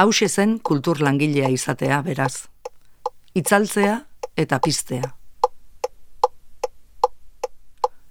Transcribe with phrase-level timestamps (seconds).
[0.00, 2.46] Hauxe zen kultur langilea izatea beraz.
[3.36, 3.98] Itzaltzea
[4.42, 5.10] eta piztea.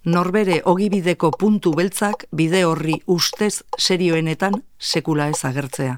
[0.05, 5.97] Norbere ogibideko puntu beltzak bide horri ustez serioenetan sekula ez agertzea.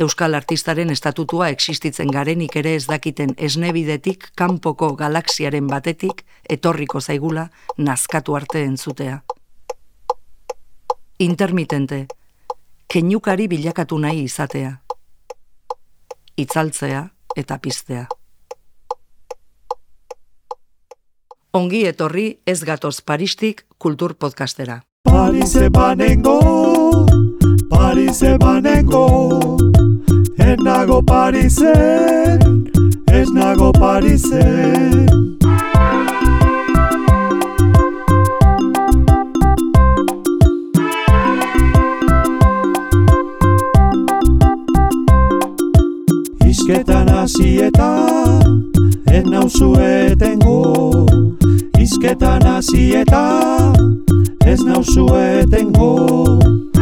[0.00, 8.40] Euskal artistaren estatutua existitzen garenik ere ez dakiten esnebidetik kanpoko galaxiaren batetik etorriko zaigula nazkatu
[8.40, 9.22] arte entzutea.
[11.18, 12.06] Intermitente,
[12.88, 14.76] keinukari bilakatu nahi izatea.
[16.36, 18.06] Itzaltzea eta piztea.
[21.54, 24.80] Ongi etorri ez gatoz Paristik kultur podcastera.
[25.06, 26.40] Parise banengo,
[27.70, 29.04] Parise banengo,
[30.38, 32.66] ez nago Parisen,
[33.12, 35.43] ez nago Parisen.
[46.64, 48.64] Isketan hasietan,
[49.12, 51.04] ez nauzuetengo,
[51.78, 53.74] Izketan hasi eta
[54.46, 56.73] ez nauzuetengo Gole,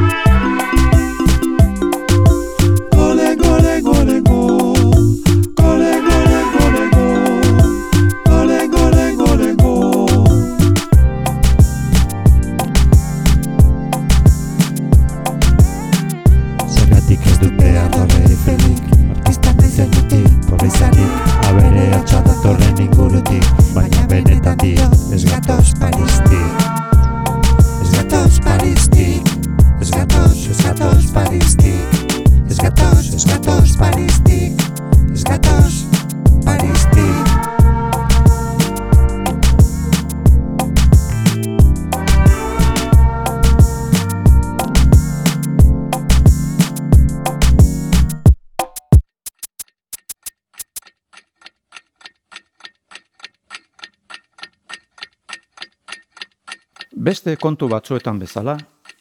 [57.12, 58.54] Beste kontu batzuetan bezala,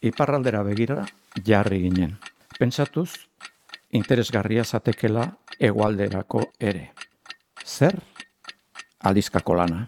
[0.04, 0.98] iparraldera begira
[1.48, 2.18] jarri ginen.
[2.58, 3.08] Pentsatuz,
[3.96, 5.24] interesgarria zatekela
[5.68, 6.90] egualderako ere.
[7.64, 7.96] Zer?
[9.08, 9.86] Aldizkako lana.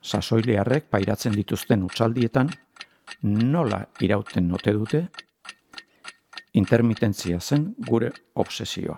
[0.00, 2.48] Sasoiliarrek pairatzen dituzten utxaldietan,
[3.52, 5.02] nola irauten note dute?
[6.62, 8.14] Intermitentzia zen gure
[8.46, 8.96] obsesioa.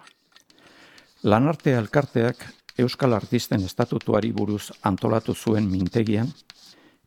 [1.24, 2.46] Lanarte elkarteak
[2.78, 6.30] Euskal Artisten Estatutuari buruz antolatu zuen mintegian,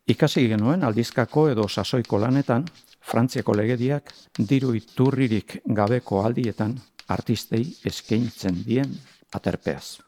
[0.04, 2.66] Ikasi genuen aldizkako edo sasoiko lanetan,
[3.04, 4.10] Frantziako legediak
[4.50, 6.74] diru iturririk gabeko aldietan
[7.08, 8.92] artistei eskaintzen dien
[9.32, 10.00] aterpeaz.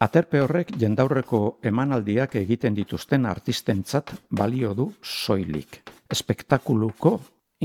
[0.00, 5.82] Aterpe horrek jendaurreko emanaldiak egiten dituzten artistentzat balio du soilik.
[6.08, 7.18] Espektakuluko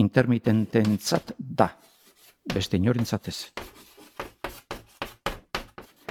[0.04, 1.70] intermitententzat da.
[2.54, 3.38] Beste inorintzat ez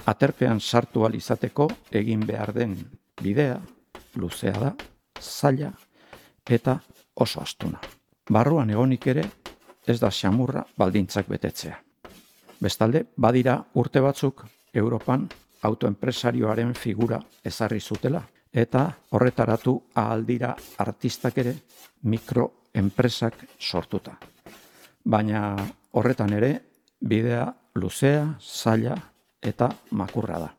[0.06, 2.76] aterpean sartu al izateko egin behar den
[3.22, 3.60] bidea
[4.16, 4.72] luzea da,
[5.20, 5.70] zaila
[6.46, 6.78] eta
[7.14, 7.80] oso astuna.
[8.30, 9.24] Barruan egonik ere
[9.86, 11.78] ez da xamurra baldintzak betetzea.
[12.62, 15.28] Bestalde, badira urte batzuk Europan
[15.62, 21.54] autoenpresarioaren figura ezarri zutela eta horretaratu ahaldira artistak ere
[22.02, 24.18] mikroenpresak sortuta.
[25.04, 25.56] Baina
[25.92, 26.52] horretan ere
[27.00, 28.94] bidea luzea, zaila
[29.42, 30.50] eta makurra da.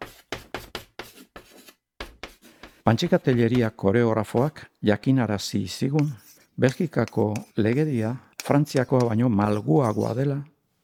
[2.84, 6.12] Pantxikatelleria koreografoak jakinarazi zigun,
[6.60, 10.36] Belgikako legedia Frantziakoa baino malguagoa dela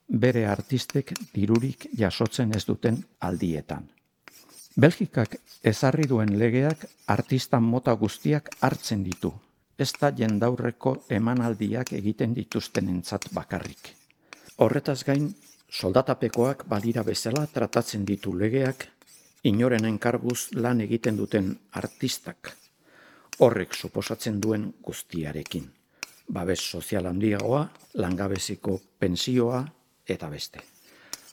[0.09, 3.83] bere artistek dirurik jasotzen ez duten aldietan.
[4.79, 9.33] Belgikak ezarri duen legeak artista mota guztiak hartzen ditu,
[9.77, 13.91] ez da jendaurreko emanaldiak egiten dituzten entzat bakarrik.
[14.57, 15.33] Horretaz gain,
[15.69, 18.87] soldatapekoak badira bezala tratatzen ditu legeak,
[19.43, 22.51] inoren enkarguz lan egiten duten artistak,
[23.39, 25.69] horrek suposatzen duen guztiarekin.
[26.29, 27.63] Babes sozial handiagoa,
[27.93, 29.63] langabeziko pensioa
[30.05, 30.59] eta beste.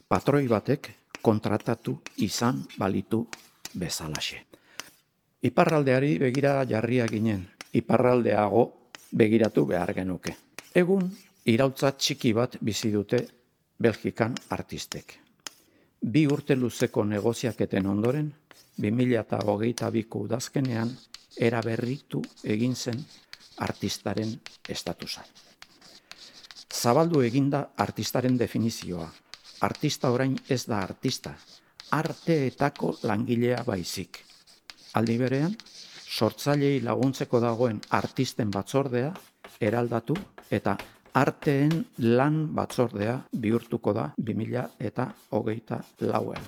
[0.09, 0.91] Patroi batek
[1.21, 3.27] kontratatu izan balitu
[3.75, 4.45] bezalaxe.
[5.43, 8.63] Iparraldeari begira jarria ginen, iparraldeago
[9.13, 10.37] begiratu behar genuke.
[10.75, 11.11] Egun,
[11.45, 13.21] irautza txiki bat bizi dute
[13.79, 15.19] Belgikan artistek.
[16.01, 18.33] Bi urte luzeko negoziaketen ondoren,
[18.79, 20.91] 2008 biko udazkenean,
[21.37, 23.03] eraberritu egin zen
[23.67, 24.33] artistaren
[24.69, 25.25] estatusa.
[26.73, 29.09] Zabaldu eginda artistaren definizioa.
[29.61, 31.33] Artista orain ez da artista,
[31.91, 34.21] arteetako langilea baizik.
[34.95, 35.57] Aldi berean,
[36.17, 39.13] sortzailei laguntzeko dagoen artisten batzordea
[39.61, 40.17] eraldatu
[40.51, 40.77] eta
[41.17, 46.43] arteen lan batzordea bihurtuko da 2000 eta hogeita lauen.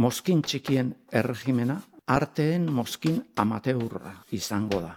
[0.00, 1.76] Moskin txikien erregimena
[2.06, 4.94] arteen moskin amateurra izango da.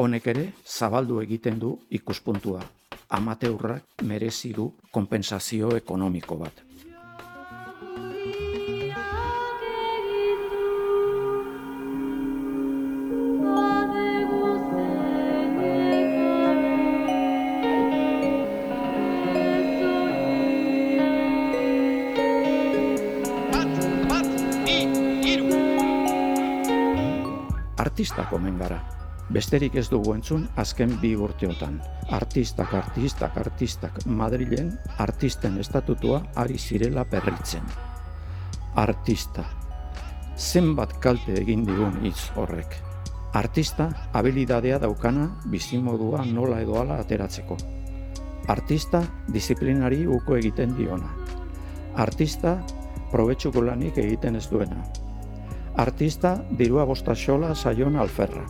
[0.00, 2.62] Honek ere zabaldu egiten du ikuspuntua.
[3.10, 6.69] Amateurrak merezi du konpensazio ekonomiko bat.
[28.00, 28.78] Artistak omen gara.
[29.28, 31.74] Besterik ez dugu entzun azken bi urteotan.
[32.16, 37.60] Artistak, artistak, artistak Madrilen artisten estatutua ari zirela berritzen.
[38.74, 39.44] Artista.
[40.36, 42.78] Zenbat kalte egin digun hitz horrek.
[43.34, 47.58] Artista habilidadea daukana bizimodua nola edo ala ateratzeko.
[48.48, 51.12] Artista disiplinari uko egiten diona.
[51.96, 52.56] Artista
[53.12, 54.80] probetxuko lanik egiten ez duena.
[55.76, 58.44] Artista dirua bostaxola saion alferra.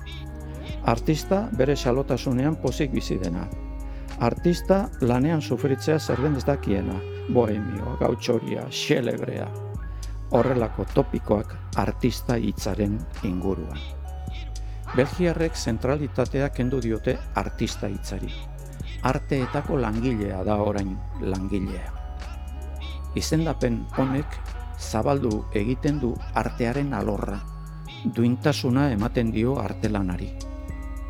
[0.88, 3.44] Artista bere xalotasunean pozik bizi dena.
[4.20, 6.96] Artista lanean sufritzea zer den ez dakiena.
[7.32, 9.48] Bohemio, gautxoria, xelebrea.
[10.30, 13.78] Horrelako topikoak artista hitzaren inguruan.
[14.96, 18.32] Belgiarrek zentralitatea kendu diote artista hitzari.
[19.02, 21.92] Arteetako langilea da orain langilea.
[23.14, 24.40] Izendapen honek
[24.80, 27.40] zabaldu egiten du artearen alorra,
[28.16, 30.30] duintasuna ematen dio artelanari.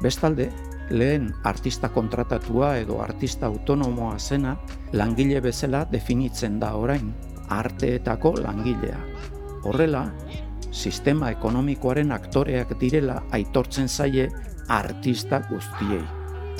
[0.02, 0.50] Bestalde,
[0.90, 4.56] lehen artista kontratatua edo artista autonomoa zena
[4.92, 7.12] langile bezala definitzen da orain,
[7.48, 8.98] arteetako langilea.
[9.64, 10.06] Horrela,
[10.70, 14.28] sistema ekonomikoaren aktoreak direla aitortzen zaie
[14.68, 16.02] artista guztiei.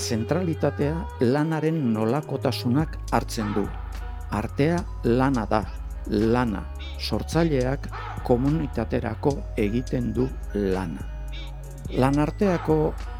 [0.01, 3.67] Zentralitatea lanaren nolakotasunak hartzen du.
[4.31, 5.65] Artea lana da,
[6.07, 6.65] lana.
[7.01, 7.89] Sortzaileak
[8.25, 11.07] komunitaterako egiten du lana.
[11.91, 12.77] Lanarteako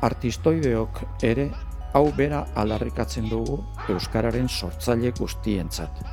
[0.07, 1.49] artistoideok ere
[1.97, 3.59] hau bera alarrikatzen dugu
[3.91, 6.05] Euskararen sortzaile guztientzat.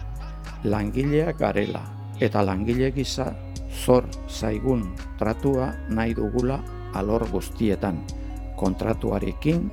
[0.64, 1.84] Langileak garela
[2.24, 3.28] eta langile gisa
[3.69, 4.88] zor zaigun
[5.19, 6.58] tratua nahi dugula
[6.98, 8.00] alor guztietan,
[8.58, 9.68] kontratuarekin,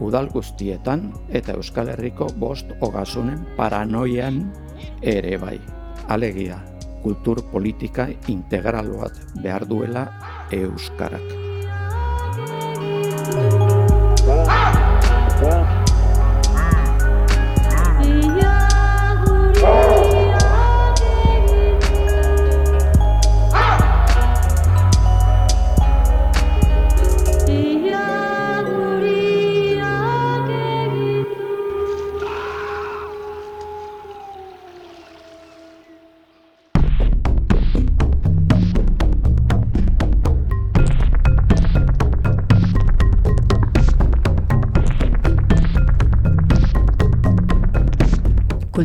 [0.00, 4.46] udal guztietan eta Euskal Herriko bost hogasunen paranoian
[5.02, 5.58] ere bai
[6.08, 6.58] alegia
[7.04, 10.08] kultur politika integral bat behar duela
[10.50, 11.28] euskarak.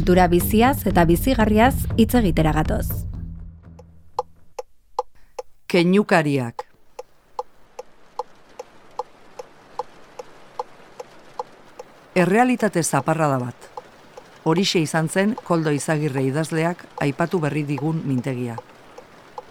[0.10, 3.06] Kultura biziaz eta bizigarriaz hitz egitera gatoz.
[5.70, 6.64] Kenyukariak
[12.16, 13.68] Errealitate zaparra da bat.
[14.50, 18.56] Horixe izan zen koldo izagirre idazleak aipatu berri digun mintegia.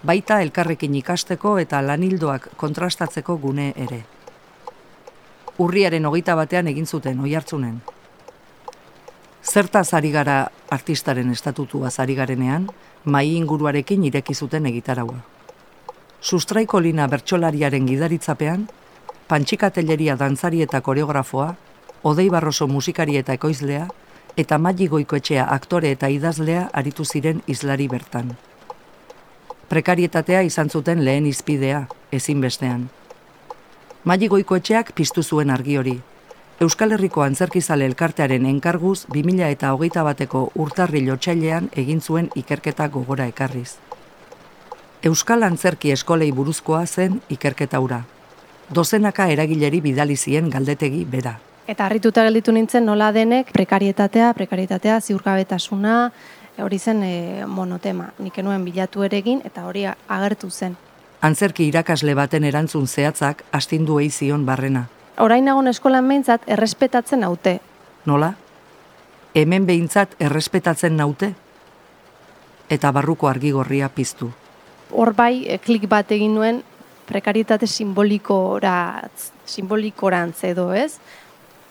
[0.02, 4.00] Baita elkarrekin ikasteko eta lanildoak kontrastatzeko gune ere.
[5.58, 7.78] Urriaren hogeita batean egin zuten oi hartzunen,
[9.44, 12.68] Zertaz ari gara artistaren estatutua ari garenean,
[13.04, 15.22] mai inguruarekin ireki zuten egitaraua.
[16.20, 18.68] Sustraiko lina bertsolariaren gidaritzapean,
[19.28, 21.54] pantxikateleria dantzari eta koreografoa,
[22.02, 23.86] odei barroso musikari eta ekoizlea,
[24.36, 28.36] eta magi goikoetxea aktore eta idazlea aritu ziren izlari bertan.
[29.68, 32.88] Prekarietatea izan zuten lehen izpidea, ezinbestean.
[34.04, 36.00] Magi goikoetxeak piztu zuen argi hori,
[36.60, 43.28] Euskal Herriko Antzerkizale Elkartearen enkarguz 2000 eta hogeita bateko urtarri lotxailean egin zuen ikerketa gogora
[43.30, 43.76] ekarriz.
[45.06, 48.00] Euskal Antzerki Eskolei buruzkoa zen ikerketa ura.
[48.74, 51.36] Dozenaka eragileri bidali zien galdetegi bera.
[51.68, 56.10] Eta harrituta gelditu nintzen nola denek prekarietatea, prekarietatea, ziurkabetasuna,
[56.58, 58.10] hori zen e, monotema.
[58.18, 60.74] Nik enuen bilatu ere egin eta hori agertu zen.
[61.22, 67.58] Antzerki irakasle baten erantzun zehatzak astindu zion barrena orain nagon eskolan behintzat errespetatzen naute.
[68.06, 68.32] Nola?
[69.34, 71.34] Hemen behintzat errespetatzen naute?
[72.70, 74.30] Eta barruko argigorria piztu.
[74.90, 76.62] Hor bai, e, klik bat egin nuen
[77.08, 79.08] prekarietate simbolikora,
[79.46, 80.98] simbolikorantz edo ez.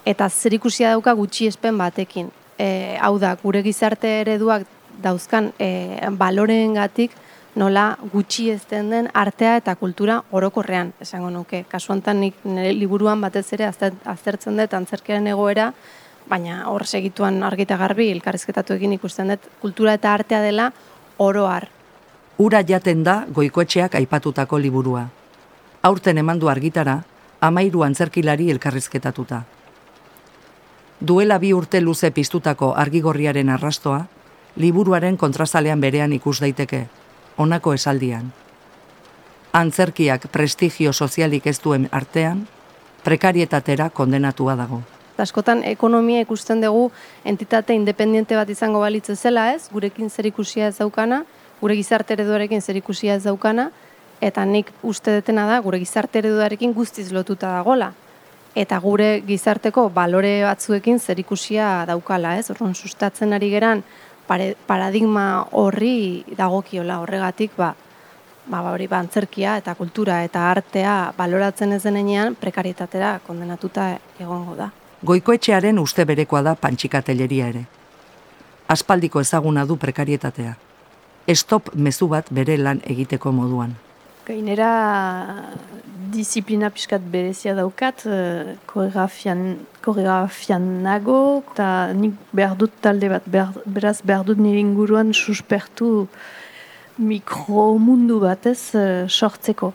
[0.08, 2.30] eta zer ikusia dauka gutxiespen batekin.
[2.58, 4.64] E, hau da, gure gizarte ereduak
[5.04, 7.12] dauzkan e, baloreengatik
[7.58, 11.64] nola gutxi ezten den artea eta kultura orokorrean, esango nuke.
[11.70, 15.72] Kasu honetan nik nire liburuan batez ere azter- aztertzen dut antzerkiaren egoera,
[16.30, 20.72] baina hor segituan argita garbi elkarrizketatu egin ikusten dut kultura eta artea dela
[21.18, 21.70] oroar.
[22.38, 25.08] Ura jaten da goikoetxeak aipatutako liburua.
[25.82, 27.00] Aurten emandu argitara,
[27.42, 29.42] amairu antzerkilari elkarrizketatuta.
[31.00, 34.06] Duela bi urte luze piztutako argigorriaren arrastoa,
[34.58, 36.88] liburuaren kontrazalean berean ikus daiteke,
[37.38, 38.32] honako esaldian.
[39.54, 42.48] Antzerkiak prestigio sozialik ez duen artean,
[43.04, 44.82] prekarietatera kondenatua dago.
[45.18, 46.92] Askotan ekonomia ikusten dugu
[47.26, 51.24] entitate independiente bat izango balitz zela ez, gurekin zer ikusia ez daukana,
[51.62, 53.72] gure gizarte ereduarekin zer ikusia ez daukana,
[54.22, 57.94] eta nik uste detena da gure gizarte ereduarekin guztiz lotuta dagola.
[58.58, 63.84] Eta gure gizarteko balore batzuekin zer ikusia daukala ez, orduan sustatzen ari geran
[64.28, 67.74] pare, paradigma horri dagokiola horregatik, ba,
[68.48, 74.56] ba, ba, hori ba, antzerkia eta kultura eta artea baloratzen ez denean prekarietatera kondenatuta egongo
[74.56, 74.70] da.
[75.06, 77.66] Goikoetxearen uste berekoa da pantxikateleria ere.
[78.68, 80.56] Aspaldiko ezaguna du prekarietatea.
[81.28, 83.76] Estop mezu bat bere lan egiteko moduan.
[84.28, 84.72] Gainera,
[86.12, 93.54] disiplina pixkat berezia daukat, eh, koreografian, koreografian nago, eta nik behar dut talde bat, behar,
[93.66, 96.08] beraz behar dut nire inguruan suspertu
[96.98, 99.74] mikromundu batez eh, sortzeko.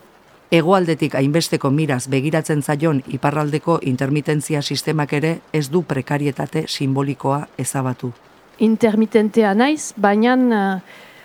[0.53, 8.13] Hegoaldetik hainbesteko miraz begiratzen zaion iparraldeko intermitentzia sistemak ere ez du prekarietate simbolikoa ezabatu.
[8.59, 10.83] Intermitentea naiz, baina uh,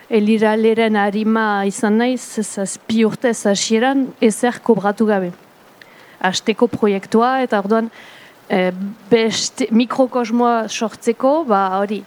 [0.10, 5.32] eliraleren harima izan naiz, zazpi urte hasieran ezer kobratu gabe.
[6.20, 7.90] Azteko proiektua eta orduan
[8.50, 8.72] eh,
[9.12, 12.02] beste mikrokosmoa sortzeko, ba hori,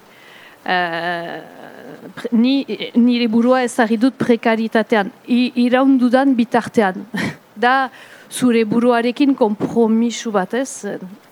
[2.14, 2.64] pre- ni,
[2.96, 7.06] nire burua ezagri dut prekaritatean, I, iraundudan bitartean.
[7.60, 7.90] da
[8.30, 10.86] zure buruarekin kompromisu bat ez,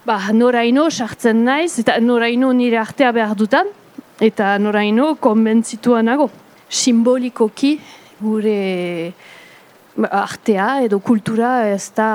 [0.05, 3.71] ba, noraino sartzen naiz, eta noraino nire artea behar dutan,
[4.21, 6.29] eta noraino konbentzitua nago.
[6.69, 7.79] Simbolikoki
[8.21, 9.13] gure
[10.11, 12.11] artea edo kultura ez, da,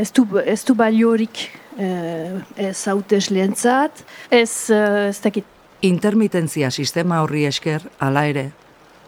[0.00, 1.44] ez, du, ez du baliorik
[1.78, 8.50] eh, ez hauteslentzat, ez, eh, ez dakit, Intermitentzia sistema horri esker, hala ere,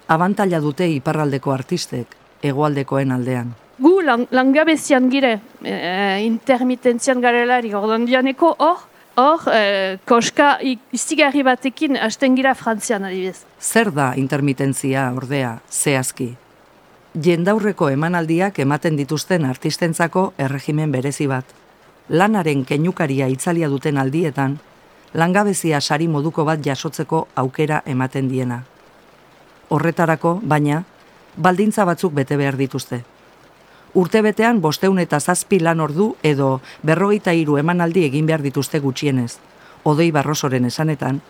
[0.08, 3.50] abantaila dute iparraldeko artistek, hegoaldekoen aldean.
[3.82, 5.74] gu lang, langabezian gire, e,
[6.24, 8.78] intermitentzian garelari, orduan dianeko hor,
[9.16, 13.44] hor, e, koska i- izigarri batekin hasten gira frantzian adibidez.
[13.60, 16.36] Zer da intermitentzia ordea zehazki?
[17.14, 21.44] Jendaurreko emanaldiak ematen dituzten artistentzako erregimen berezi bat.
[22.08, 24.58] Lanaren keinukaria itzalia duten aldietan,
[25.14, 28.62] langabezia sari moduko bat jasotzeko aukera ematen diena.
[29.68, 30.82] Horretarako, baina,
[31.36, 33.02] baldintza batzuk bete behar dituzte.
[33.94, 39.36] Urtebetean bosteun eta zazpi lan ordu edo berrogeita hiru emanaldi egin behar dituzte gutxienez,
[39.84, 41.20] odei barrosoren esanetan,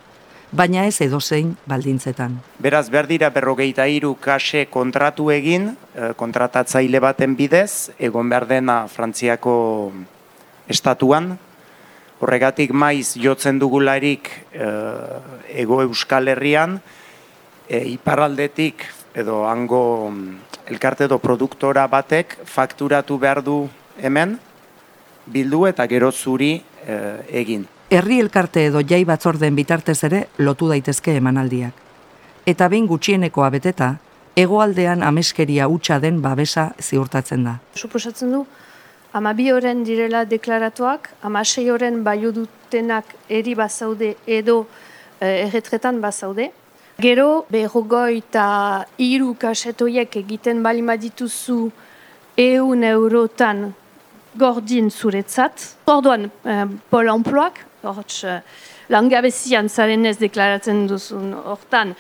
[0.53, 2.39] baina ez edozein baldintzetan.
[2.63, 8.87] Beraz, behar dira berrogeita hiru kase kontratu egin, eh, kontratatzaile baten bidez, egon behar dena
[8.89, 9.93] Frantziako
[10.69, 11.39] estatuan.
[12.23, 16.79] Horregatik maiz jotzen dugularik eh, ego euskal herrian,
[17.69, 23.69] e, iparraldetik edo hango mm, elkarte edo produktora batek fakturatu behar du
[24.01, 24.39] hemen,
[25.27, 26.55] bildu eta gero zuri
[26.87, 27.67] eh, egin.
[27.93, 31.75] Herri elkarte edo jai batzorden bitartez ere lotu daitezke emanaldiak.
[32.47, 33.97] Eta behin gutxienekoa beteta,
[34.37, 37.59] hegoaldean ameskeria hutsa den babesa ziurtatzen da.
[37.77, 38.47] Suposatzen du,
[39.13, 44.65] ama bi horren direla deklaratuak, ama sei horren baio dutenak eri bazaude edo
[45.21, 46.51] eh, erretretan bazaude.
[47.03, 48.47] Gero, berrogoi eta
[49.03, 51.71] hiru kasetoiek egiten bali dituzu
[52.39, 53.73] eun eurotan
[54.39, 55.65] gordin zuretzat.
[55.87, 58.41] Orduan, eh, pol emploak, hortz, eh,
[58.89, 61.95] langabezian zaren deklaratzen duzun hortan,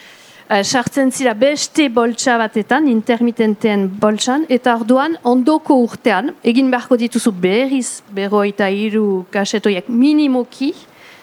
[0.49, 7.33] eh, sartzen zira beste boltsa batetan, intermitenteen boltsan, eta orduan ondoko urtean, egin beharko dituzu
[7.33, 10.75] berriz berroita hiru kasetoiek minimoki,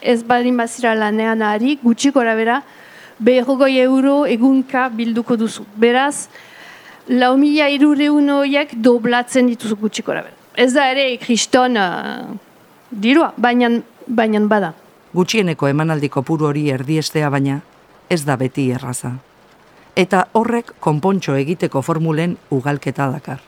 [0.02, 2.62] ez baldin bazira lanean ari, gutxiko bera,
[3.20, 5.66] berrogoi euro egunka bilduko duzu.
[5.76, 6.30] Beraz,
[7.08, 10.32] lau mila irureun horiek doblatzen dituzu gutxiko bera.
[10.56, 12.36] Ez da ere kriston uh,
[12.92, 13.70] dirua, baina
[14.08, 14.74] baina bada.
[15.14, 17.60] Gutxieneko emanaldi kopuru hori erdiestea baina,
[18.10, 19.14] ez da beti erraza.
[19.96, 23.40] Eta horrek konpontxo egiteko formulen ugalketa dakar.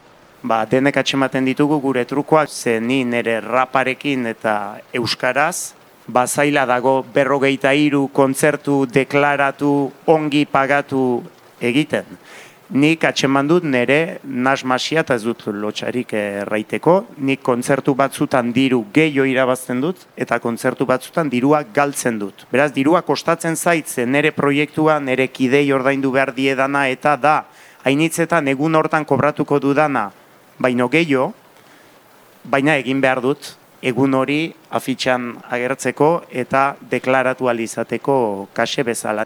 [0.44, 5.76] Ba, denek atxematen ditugu gure trukoak, ze ni nire raparekin eta euskaraz
[6.08, 11.24] bazaila dago berrogeita hiru kontzertu deklaratu ongi pagatu
[11.62, 12.06] egiten.
[12.72, 19.26] Nik atxeman dut nire nasmasia eta ez dut lotxarik erraiteko, nik kontzertu batzutan diru gehiago
[19.28, 22.46] irabazten dut eta kontzertu batzutan dirua galtzen dut.
[22.52, 27.36] Beraz, dirua kostatzen zaitzen nire proiektua, nire kidei ordaindu behar diedana eta da,
[27.84, 30.08] hainitzetan egun hortan kobratuko dudana,
[30.58, 31.34] baino gehiago,
[32.48, 34.42] baina egin behar dut, egun hori
[34.78, 36.10] afitxan agertzeko
[36.44, 39.26] eta deklaratu alizateko kase bezala.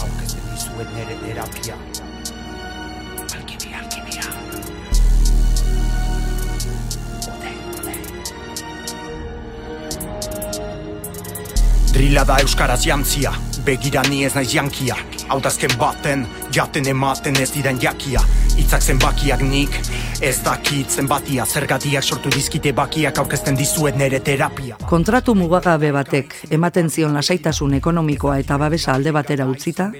[0.00, 2.09] aurkezten dizuet nere terapia.
[12.00, 13.28] Drila da euskaraz jantzia,
[13.60, 14.94] begira ni ez naiz jankia.
[15.28, 18.22] Hautazken baten, jaten ematen ez diren jakia.
[18.56, 19.74] Itzak zenbakiak nik,
[20.24, 21.44] ez dakit zenbatia.
[21.44, 24.78] Zergatiak sortu dizkite bakiak aurkezten dizuet nere terapia.
[24.88, 29.90] Kontratu mugagabe batek ematen zion lasaitasun ekonomikoa eta babesa alde batera utzita,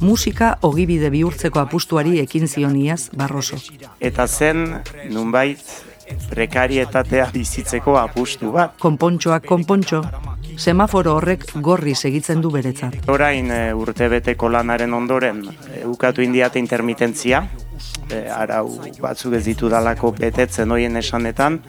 [0.00, 3.60] musika ogibide bihurtzeko apustuari ekin zion iaz Barroso.
[4.00, 4.66] Eta zen,
[5.14, 5.62] nunbait,
[6.34, 8.74] prekarietatea bizitzeko apustu bat.
[8.82, 10.02] Konpontxoak konpontxo,
[10.60, 12.98] semaforo horrek gorri segitzen du beretzat.
[13.08, 17.42] Orain e, urtebeteko lanaren ondoren e, ukatu indiate intermitentzia,
[18.12, 18.66] e, arau
[19.00, 21.60] batzuk ez ditu dalako betetzen hoien esanetan.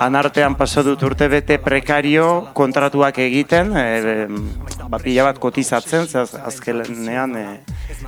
[0.00, 4.24] Anartean pasa dut urtebete prekario kontratuak egiten, e,
[4.88, 7.44] ba, pila bat kotizatzen, ze az- azkenean e,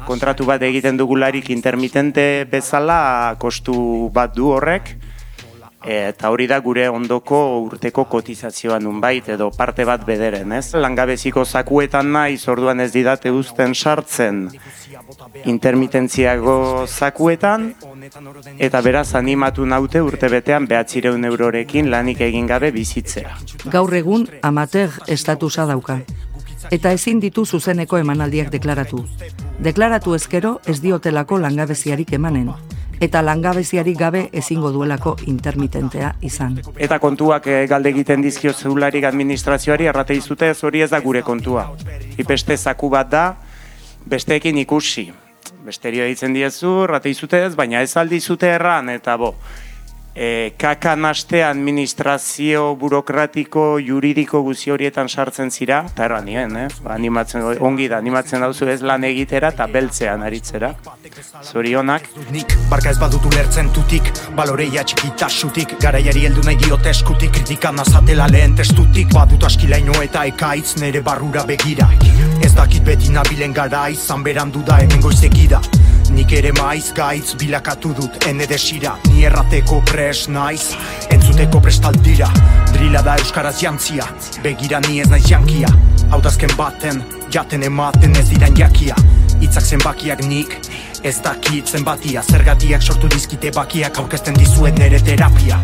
[0.07, 4.95] kontratu bat egiten dugularik intermitente bezala kostu bat du horrek,
[5.87, 10.75] Eta hori da gure ondoko urteko kotizazioa nunbait edo parte bat bederen, ez?
[10.75, 14.49] Langabeziko zakuetan naiz, orduan ez didate uzten sartzen
[15.45, 17.75] intermitentziago zakuetan,
[18.58, 23.36] eta beraz animatu naute urtebetean behatzireun eurorekin lanik egin gabe bizitzea.
[23.71, 26.00] Gaur egun amateur estatusa dauka.
[26.75, 29.04] Eta ezin ditu zuzeneko emanaldiak deklaratu.
[29.62, 32.50] Deklaratu ezkero ez diotelako langabeziarik emanen.
[33.00, 36.58] Eta langabeziarik gabe ezingo duelako intermitentea izan.
[36.76, 41.23] Eta kontuak eh, galde egiten dizkio zeularik administrazioari, errate dizute ez hori ez da gure
[41.23, 41.69] kontua.
[42.19, 43.25] Ipeste zaku bat da,
[44.06, 45.08] besteekin ikusi.
[45.65, 49.34] Besterio ditzen diezu, errate dizute ez, baina ez aldizute erran, eta bo,
[50.19, 56.67] e, kakan aste administrazio burokratiko, juridiko guzi horietan sartzen zira, eta erran nien, eh?
[56.83, 60.73] Ba, animatzen, ongi da, animatzen dauzu ez lan egitera eta beltzean aritzera.
[61.43, 62.09] Zorionak.
[62.35, 68.26] Nik barka ez badut ulertzen tutik Baloreia txikitasutik Garaiari heldu nahi diote eskutik Kritikan azatela
[68.31, 71.89] lehen testutik Badut askilaino eta ekaitz nere barrura begira
[72.45, 75.63] Ez dakit beti nabilen gara izan berandu da hemen goizegira
[76.14, 78.94] Nik ere maiz gaitz bilakatu dut ene desira.
[79.10, 80.75] Ni errateko pres naiz
[81.12, 82.30] Entzuteko prestaldira
[82.73, 84.06] Drila da euskaraz jantzia
[84.42, 85.68] Begira ni ez naiz jankia.
[86.10, 88.97] Hautazken baten, jaten ematen ez diran jakia.
[89.44, 90.54] Itzak zenbakiak nik,
[91.04, 92.23] ez dakit zenbatia.
[92.23, 95.60] Zergatiak sortu dizkite bakiak aurkezten dizuet nere terapia.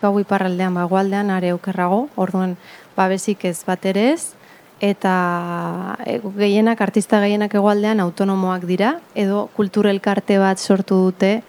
[0.00, 2.56] Gau iparraldean, bagoaldean, are okerrago, orduan
[2.96, 4.35] babesik ez bat ere ez,
[4.80, 11.42] eta e, gehienak, artista gehienak egoaldean autonomoak dira, edo kulturelkarte bat sortu dute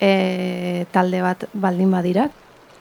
[0.00, 2.28] e, talde bat baldin badira.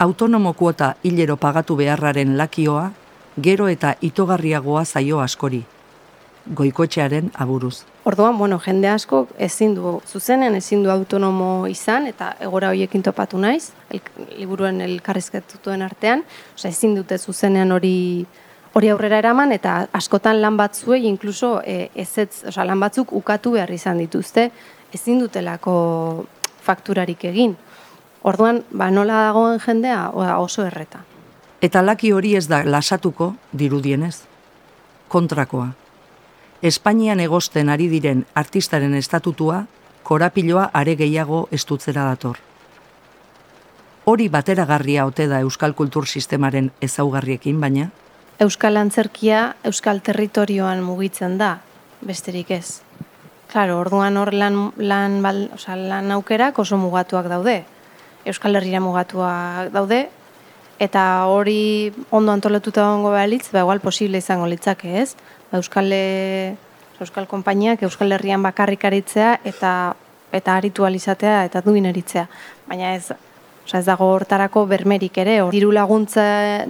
[0.02, 2.90] Autonomo kuota hilero pagatu beharraren lakioa,
[3.38, 5.62] gero eta itogarriagoa zaio askori.
[6.58, 7.84] Goikoetxearen aburuz.
[8.04, 13.38] Orduan, bueno, jende asko ezin du zuzenen, ezin du autonomo izan, eta egora horiekin topatu
[13.38, 14.02] naiz, el,
[14.40, 16.24] liburuen elkarrizketutuen artean,
[16.56, 18.26] osea, ezin dute zuzenean hori
[18.74, 23.72] hori aurrera eraman, eta askotan lan batzuei, inkluso e, ezetz, osea, lan batzuk ukatu behar
[23.72, 24.50] izan dituzte,
[24.94, 26.26] ezin dutelako
[26.64, 27.58] fakturarik egin.
[28.24, 31.04] Orduan, ba, nola dagoen jendea, oso erreta.
[31.62, 34.24] Eta laki hori ez da lasatuko, dirudienez.
[35.10, 35.72] Kontrakoa.
[36.62, 39.66] Espainian egosten ari diren artistaren estatutua,
[40.04, 42.38] korapiloa are gehiago estutzera dator.
[44.06, 47.90] Hori bateragarria ote da euskal kultur sistemaren ezaugarriekin, baina
[48.42, 51.60] Euskal antzerkia Euskal territorioan mugitzen da,
[52.02, 52.82] besterik ez.
[53.52, 57.60] Claro, orduan hor lan, lan, bal, oza, lan aukerak oso mugatuak daude.
[58.26, 60.08] Euskal Herrira mugatuak daude,
[60.82, 65.12] eta hori ondo antolatuta gongo behalitz, ba, igual posible izango litzake ez.
[65.52, 66.56] Ba, Euskal, e,
[66.98, 69.94] Euskal konpainiak Euskal Herrian bakarrik aritzea eta
[70.32, 72.26] eta aritu alizatea eta duin eritzea.
[72.66, 73.12] Baina ez,
[73.65, 76.24] Osa ez dago hortarako bermerik ere, hor diru laguntza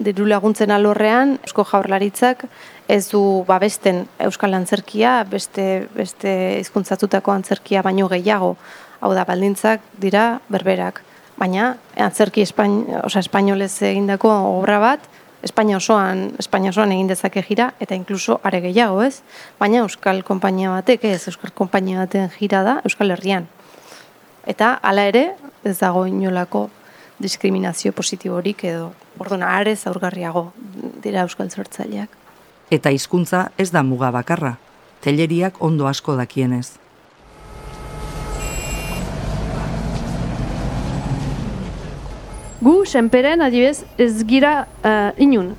[0.03, 2.43] diru laguntzen alorrean Eusko Jaurlaritzak
[2.91, 8.57] ez du babesten euskal antzerkia, beste beste hizkuntzatutako antzerkia baino gehiago.
[8.99, 10.99] Hau da baldintzak dira berberak,
[11.39, 15.07] baina antzerki espain, osea espainolez egindako obra bat
[15.41, 19.23] Espainia osoan, Espainia osoan egin dezake gira eta inkluso are gehiago, ez?
[19.57, 23.47] Baina euskal konpainia batek ez, euskal konpainia baten gira da Euskal Herrian.
[24.45, 25.31] Eta hala ere,
[25.65, 26.67] ez dago inolako
[27.21, 30.51] diskriminazio positiborik edo orduan are zaurgarriago
[31.03, 32.09] dira euskal sortzaileak.
[32.71, 34.55] Eta hizkuntza ez da muga bakarra,
[35.03, 36.77] telleriak ondo asko dakienez.
[42.61, 45.55] Gu, senperen, adibez, ez gira uh, inun.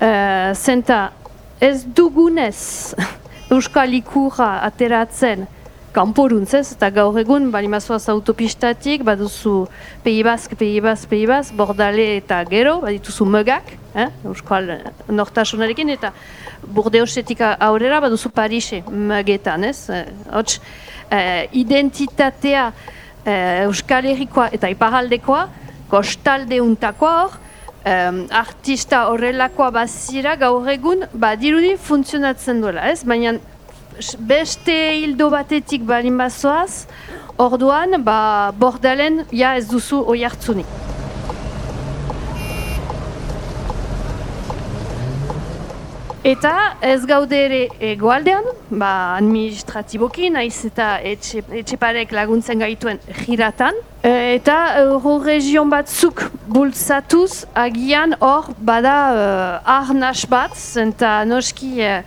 [0.00, 1.12] Uh, zenta,
[1.60, 2.92] ez dugunez
[3.54, 5.46] Euskal Ikurra ateratzen
[5.92, 9.66] kanporuntz ez, eta gaur egun, bali mazoaz autopistatik, baduzu
[10.04, 14.08] Pei Bask, Pei Bask, Pei Bask, Bordale eta gero, badituzu mögak, eh?
[14.30, 14.70] Euskal
[15.08, 16.12] nortasunarekin, eta
[16.62, 19.88] Burdeosetik aurrera baduzu Parise mögetan, ez?
[20.30, 20.60] Hots,
[21.10, 22.70] eh, identitatea
[23.24, 25.46] eh, Euskal Herrikoa eta Iparaldekoa,
[25.90, 27.38] kostalde untakoa hor,
[27.84, 33.02] um, artista horrelakoa bazira gaur egun, ba, dirudi funtzionatzen duela, ez?
[33.08, 33.38] Baina
[34.18, 36.86] beste hildo batetik balin bazoaz,
[37.38, 40.78] orduan, ba, bordalen, ja ez duzu oi hartzunik.
[46.20, 53.78] Eta ez gaude ere egoaldean, ba, administratiboki, naiz eta etxe, etxeparek laguntzen gaituen jiratan.
[54.04, 62.02] E, eta euroregion batzuk bultzatuz, agian hor bada uh, arnas bat, zenta noski uh,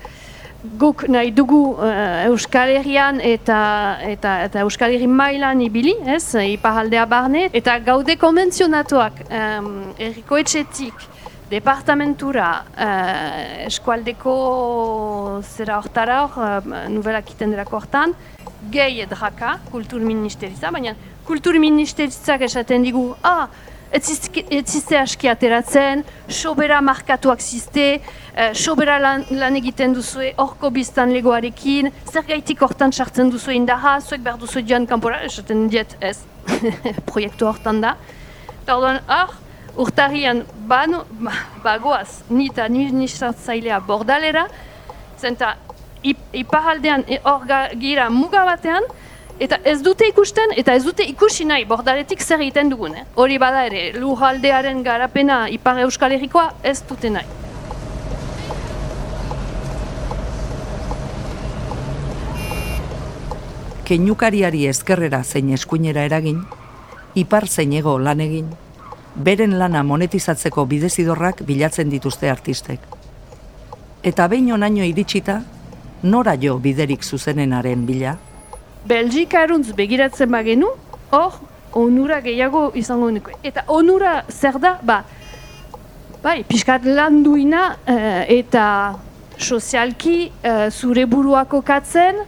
[0.64, 3.60] guk nahi dugu uh, Euskal Herrian eta,
[4.08, 11.10] eta, eta Euskal Herri mailan ibili, ez, iparaldea barne, eta gaude konvenzionatuak um, erriko etxetik,
[11.52, 14.36] departamentura uh, eskualdeko
[15.44, 18.16] zera hortara hor, uh, nubelak iten derako hortan,
[18.72, 20.96] gehi edraka, kultur ministeritza, baina
[21.28, 23.48] kultur ministeritzak esaten digu, ah,
[23.94, 28.00] ez ziste aski ateratzen, sobera markatuak ziste,
[28.34, 34.00] uh, sobera lan, lan egiten duzue horko biztan legoarekin, zer gaitik hortan sartzen duzue indaha,
[34.02, 36.18] zuek behar duzue joan kanpora, esaten diet ez,
[37.12, 37.96] proiektu hortan da.
[38.64, 39.38] Eta hor,
[39.84, 41.04] urtarrian bano,
[41.64, 44.48] bagoaz, nita administratzailea bordalera,
[45.22, 45.56] zenta
[46.34, 47.46] iparaldean hor
[47.80, 48.90] gira muga batean,
[49.40, 52.96] eta ez dute ikusten, eta ez dute ikusi nahi bordaletik zer egiten dugun.
[52.96, 53.06] Eh?
[53.16, 57.26] Hori bada ere, lujaldearen garapena ipar euskal herrikoa ez dute nahi.
[63.84, 66.44] Keinukariari ezkerrera zein eskuinera eragin,
[67.20, 68.48] ipar zein ego lan egin,
[69.16, 72.80] beren lana monetizatzeko bidezidorrak bilatzen dituzte artistek.
[74.04, 75.42] Eta behin onaino iritsita,
[76.04, 78.18] nora jo biderik zuzenenaren bila?
[78.86, 80.70] Belgika eruntz begiratzen bagenu,
[81.12, 81.40] hor,
[81.74, 83.32] onura gehiago izango niko.
[83.44, 85.04] Eta onura zer da, ba,
[86.24, 88.66] bai, pixkat lan duina eh, eta
[89.44, 92.20] sozialki uh, zure buruako katzen,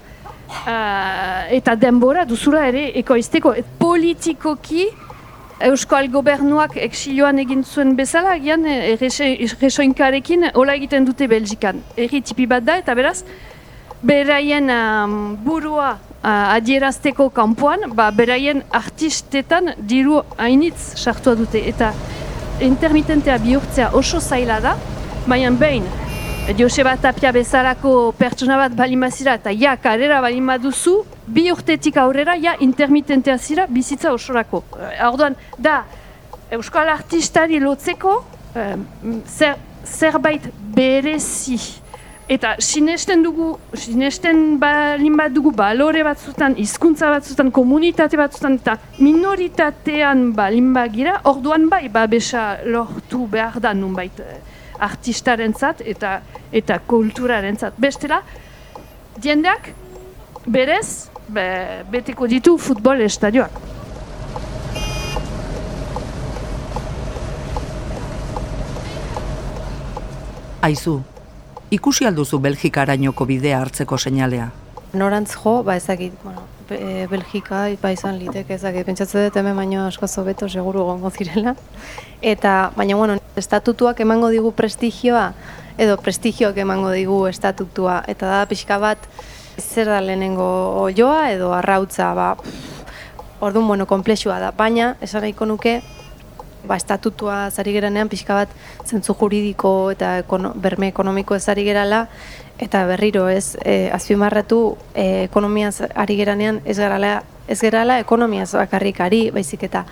[0.68, 3.54] eh, eta denbora duzura ere ekoizteko.
[3.56, 4.88] Et politikoki,
[5.66, 11.80] Euskal gobernuak exiloan egin zuen bezala, gian erresoinkarekin hola egiten dute Belgikan.
[11.96, 13.22] Erri tipi bat da, eta beraz,
[14.04, 15.16] beraien um,
[15.46, 21.62] burua uh, adierazteko kanpoan, ba, beraien artistetan diru hainitz sartua dute.
[21.70, 21.92] Eta
[22.66, 24.76] intermitentea bihurtzea oso zaila da,
[25.28, 25.86] baina behin,
[26.54, 33.38] Joseba Tapia bezalako pertsona bat balimazira eta ja karera balimaduzu, bi urtetik aurrera ja intermitentea
[33.38, 34.62] zira bizitza osorako.
[34.78, 35.84] Eh, orduan, da,
[36.54, 38.20] Euskal Artistari lotzeko
[38.54, 38.76] eh,
[39.26, 41.58] zer, zerbait berezi.
[42.26, 50.32] Eta sinesten dugu, sinesten balin bat dugu balore batzutan, hizkuntza batzutan, komunitate batzutan, eta minoritatean
[50.34, 54.40] balin bagira, orduan bai, babesa lortu behar da nunbait eh,
[54.82, 56.18] artistarentzat eta
[56.50, 57.78] eta kulturarentzat.
[57.78, 58.24] Bestela,
[59.22, 59.70] diendeak
[60.50, 61.48] berez be,
[61.94, 63.62] beteko ditu futbol estadioak.
[70.66, 71.04] Aizu,
[71.76, 74.50] ikusi alduzu Belgika arañoko bidea hartzeko seinalea.
[74.96, 79.86] Norantz jo, ba ezagit, bueno, e, Belgika ba izan litek ezagit, pentsatzen dut hemen baino
[79.90, 81.56] asko zobeto seguru gongo zirela.
[82.22, 85.34] Eta, baina, bueno, estatutuak emango digu prestigioa,
[85.78, 89.10] edo prestigioak emango digu estatutua, eta da pixka bat,
[89.60, 90.48] zer da lehenengo
[90.86, 92.30] oioa edo arrautza, ba,
[93.42, 95.82] orduan, bueno, komplexua da, baina, esan nahiko nuke,
[96.66, 98.50] ba, estatutua zari geranean pixka bat
[98.86, 102.06] zentzu juridiko eta ekono, berme ekonomiko ez ari gerala,
[102.60, 104.60] eta berriro ez e, azpimarratu
[104.94, 109.86] e, ekonomiaz ari geranean ez gerala, ez gerala ekonomiaz bakarrik ari, baizik eta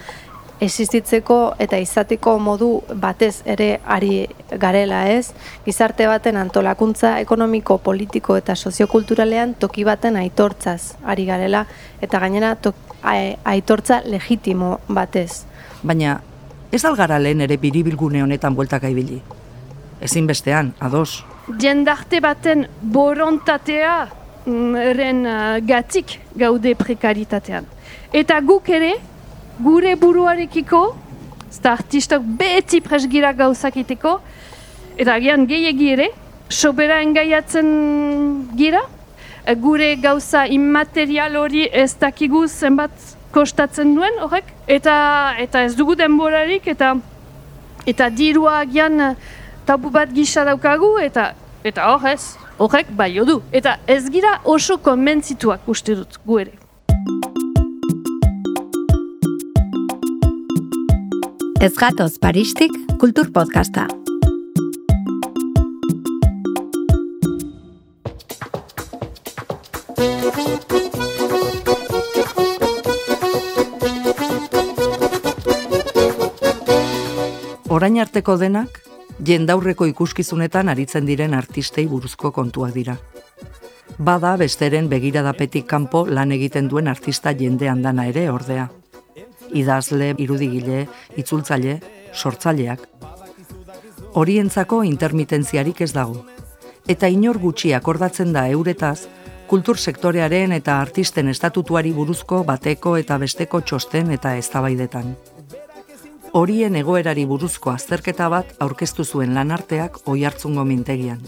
[0.64, 2.70] existitzeko eta izateko modu
[3.02, 4.28] batez ere ari
[4.62, 5.34] garela ez,
[5.66, 11.66] gizarte baten antolakuntza ekonomiko, politiko eta soziokulturalean toki baten aitortzaz ari garela,
[12.02, 15.44] eta gainera tok, aitortza legitimo batez.
[15.84, 16.22] Baina,
[16.74, 19.20] ez algara lehen ere biribilgune honetan bueltaka ibili.
[20.02, 21.24] Ezin bestean, ados.
[21.62, 23.94] Jendarte baten borontatea
[24.46, 27.68] mm, eren uh, gatik gaude prekaritatean.
[28.14, 28.96] Eta guk ere,
[29.62, 30.82] gure buruarekiko,
[31.54, 34.18] eta artistak beti presgira gauzakiteko,
[34.98, 36.10] eta agian gehiagi ere,
[36.50, 37.70] sobera engaiatzen
[38.58, 38.82] gira,
[39.62, 44.96] gure gauza immaterial hori ez dakigu zenbat kostatzen duen horrek, eta
[45.42, 46.94] eta ez dugu denborarik, eta
[47.90, 49.16] eta dirua agian
[49.66, 53.42] tabu bat gisa daukagu, eta eta horrez, horrek bai du.
[53.52, 56.54] Eta ez gira oso konbentzituak uste dut gu ere.
[61.64, 63.88] Ez gatoz Paristik Kultur Podcasta.
[77.84, 78.78] Orain arteko denak,
[79.28, 82.94] jendaurreko ikuskizunetan aritzen diren artistei buruzko kontuak dira.
[84.10, 88.70] Bada besteren begiradapetik kanpo lan egiten duen artista jendean dana ere ordea.
[89.52, 90.86] Idazle, irudigile,
[91.20, 91.76] itzultzaile,
[92.14, 92.88] sortzaileak.
[94.14, 96.24] Horientzako intermitentziarik ez dago.
[96.88, 99.10] Eta inor gutxi akordatzen da euretaz,
[99.52, 105.18] kultur sektorearen eta artisten estatutuari buruzko bateko eta besteko txosten eta eztabaidetan.
[106.34, 111.20] Horien egoerari buruzko azterketa bat aurkeztu zuen lanarteak oihartzungo mintegian.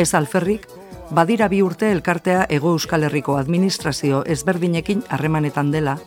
[0.00, 0.64] Ez alferrik,
[1.10, 5.98] badira bi urte elkartea Ego Euskal Herriko administrazio ezberdinekin harremanetan dela,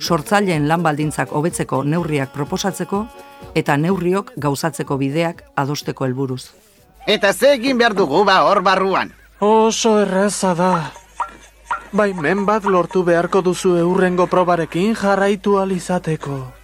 [0.00, 3.04] sortzaileen lan baldintzak hobetzeko neurriak proposatzeko
[3.54, 6.50] eta neurriok gauzatzeko bideak adosteko helburuz.
[7.06, 9.14] Eta ze egin behar dugu ba hor barruan?
[9.38, 10.90] Oso erraza da.
[11.92, 16.55] Baimen bat lortu beharko duzu eurrengo probarekin jarraitu alizateko.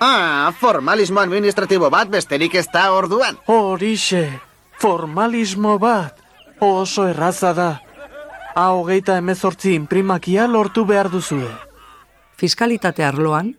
[0.00, 3.36] Ah, formalismo administratibo bat besterik ez da orduan.
[3.52, 4.40] Horixe,
[4.80, 6.16] formalismo bat.
[6.60, 7.70] Oso erraza da.
[8.54, 11.50] Ha hogeita emezortzi imprimakia lortu behar duzue.
[12.40, 13.52] Fiskalitate arloan,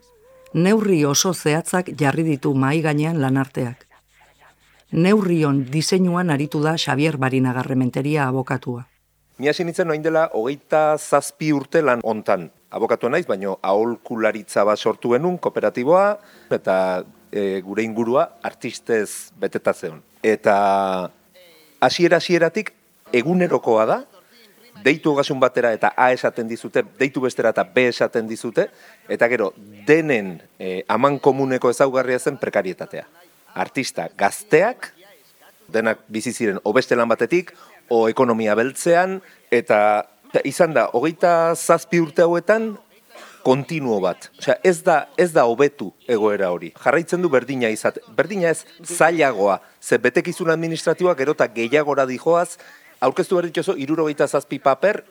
[0.54, 3.86] neurri oso zehatzak jarri ditu mai gainean lanarteak.
[4.92, 8.88] Neurrion diseinuan aritu da Xavier Barinagarrementeria abokatua.
[9.38, 12.50] Ni hasi nintzen noin dela hogeita zazpi urte lan hontan.
[12.72, 16.06] Abokatua naiz, baino aholkularitza bat sortu genuen kooperatiboa
[16.56, 16.76] eta
[17.32, 20.00] e, gure ingurua artistez beteta zeon.
[20.24, 20.56] Eta
[21.84, 22.72] hasiera hasieratik
[23.12, 23.98] egunerokoa da,
[24.86, 28.70] deitu ogasun batera eta A esaten dizute, deitu bestera eta B esaten dizute,
[29.10, 29.52] eta gero
[29.88, 33.06] denen e, aman komuneko ezaugarria zen prekarietatea.
[33.54, 34.94] Artista gazteak,
[35.72, 37.52] denak bizi ziren obeste lan batetik,
[37.92, 39.20] o ekonomia beltzean,
[39.52, 40.08] eta
[40.44, 42.78] izan da, hogeita zazpi urte hauetan,
[43.44, 44.30] kontinuo bat.
[44.40, 46.72] Osea, ez da ez da hobetu egoera hori.
[46.84, 48.04] Jarraitzen du berdina izate.
[48.18, 49.60] Berdina ez zailagoa.
[49.82, 52.58] Ze betekizun administratiboak erota gehiagora dijoaz,
[53.02, 55.04] aurkeztu behar dituzo, irurogeita zazpi paper,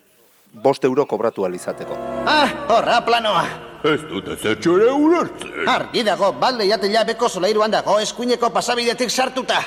[0.53, 1.99] bost euro kobratu alizateko.
[2.27, 3.45] Ah, horra planoa.
[3.85, 5.69] Ez dut ez etxore ulertzen.
[5.69, 9.63] Argi dago, balde jatela beko solairuan dago eskuineko pasabidetik sartuta.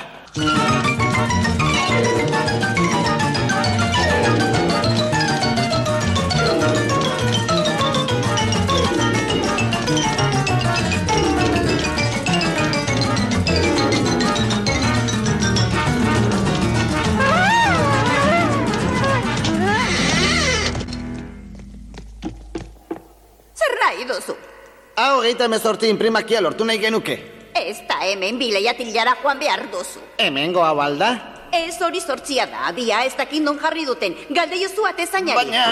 [24.94, 27.16] Hau gehieta emezortzi imprimakia lortu nahi genuke.
[27.58, 29.98] Ez da hemen bileiatilara joan behar duzu.
[30.22, 31.08] Hemen goa balda?
[31.50, 34.14] Ez hori sortzia da, dia ez dakin non jarri duten.
[34.30, 35.50] Galde jozu atezainari.
[35.50, 35.64] Baina...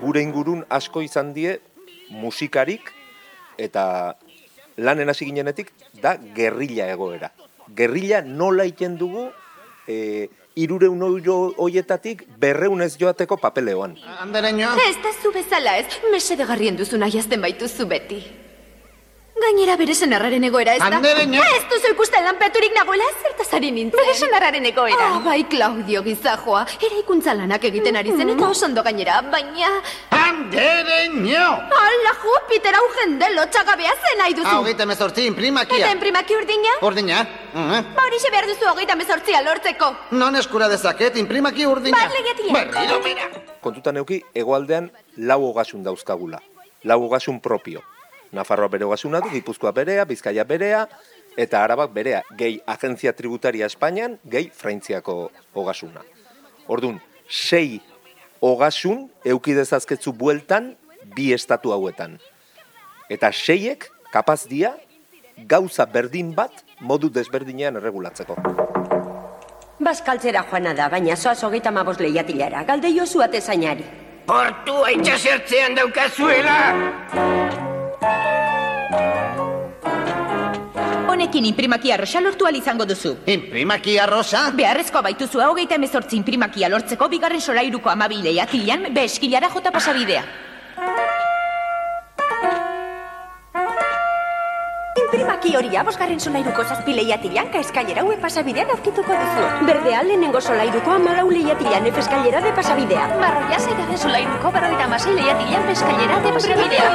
[0.00, 1.60] Gure ingurun asko izan die
[2.10, 2.90] musikarik
[3.54, 4.16] eta
[4.74, 5.70] lanen hasi ginenetik
[6.02, 7.30] da gerrilla egoera.
[7.70, 9.28] Gerrilla nola iten dugu
[9.86, 10.26] e,
[10.64, 13.96] irureun euro hoietatik berreun ez joateko papeleoan.
[14.20, 14.74] Andereño?
[14.88, 18.22] Ez da zu bezala ez, mesedegarrien duzu nahi azten baituzu beti.
[19.40, 20.88] Gainera bere senarraren egoera ez da?
[20.98, 21.40] Andereño.
[21.56, 23.96] Ez duzu ikusten lanpeturik nagoela zertazari nintzen.
[23.96, 25.06] Bere senarraren egoera.
[25.16, 26.66] Ah, bai, Claudio gizajoa.
[26.88, 29.70] Eraikuntza lanak egiten ari zen eta oso ondo gainera, baina...
[30.16, 31.46] Andereño!
[31.80, 34.48] Ala, Jupiter, hau jende lotxagabea zen nahi duzu.
[34.50, 35.78] Ah, hogeita mezortzi, imprimakia.
[35.78, 36.74] Eta imprimaki urdina?
[36.90, 37.22] Urdina?
[37.54, 39.88] Uh Ba horixe behar duzu hogeita mezortzia lortzeko.
[40.20, 41.96] Non eskura dezaket, imprimaki urdina.
[41.96, 42.52] Ba, legetia.
[42.58, 43.30] Berriro, mira.
[43.64, 46.42] Kontutan euki, hegoaldean lau ogasun dauzkagula.
[46.84, 47.82] Lau ogasun propio.
[48.32, 50.84] Nafarroa bere ogasuna du, Gipuzkoa berea, Bizkaia berea,
[51.36, 56.04] eta Arabak berea, gehi agentzia tributaria Espainian, gehi Fraintziako ogasuna.
[56.70, 57.80] Ordun, sei
[58.40, 60.74] ogasun euki dezazketzu bueltan
[61.16, 62.18] bi estatu hauetan.
[63.10, 64.76] Eta seiek kapaz dia
[65.48, 68.36] gauza berdin bat modu desberdinean erregulatzeko.
[69.80, 72.66] Baskaltzera joana da, baina zoaz hogeita mabos lehiatilara.
[72.68, 73.88] Galde jozu atezainari.
[74.28, 77.69] Portua itxasertzean daukazuela!
[81.10, 83.16] Honekin imprimakia rosa lortu izango duzu.
[83.26, 84.50] Imprimakia rosa?
[84.56, 90.24] Beharrezkoa baituzu hogeita emezortzi imprimakia lortzeko bigarren solairuko amabi lehiatilan beskilara jota pasabidea.
[95.10, 99.46] Imprimaki hori abosgarren solairuko zazpi lehiatilan ka eskailera ue pasabidean aurkituko duzu.
[99.66, 103.08] Berdea lehenengo solairuko amalau lehiatilan efe eskailera de pasabidea.
[103.18, 106.86] Marroia zeigarren solairuko berroita amasei lehiatilan peskailera de pasabidea.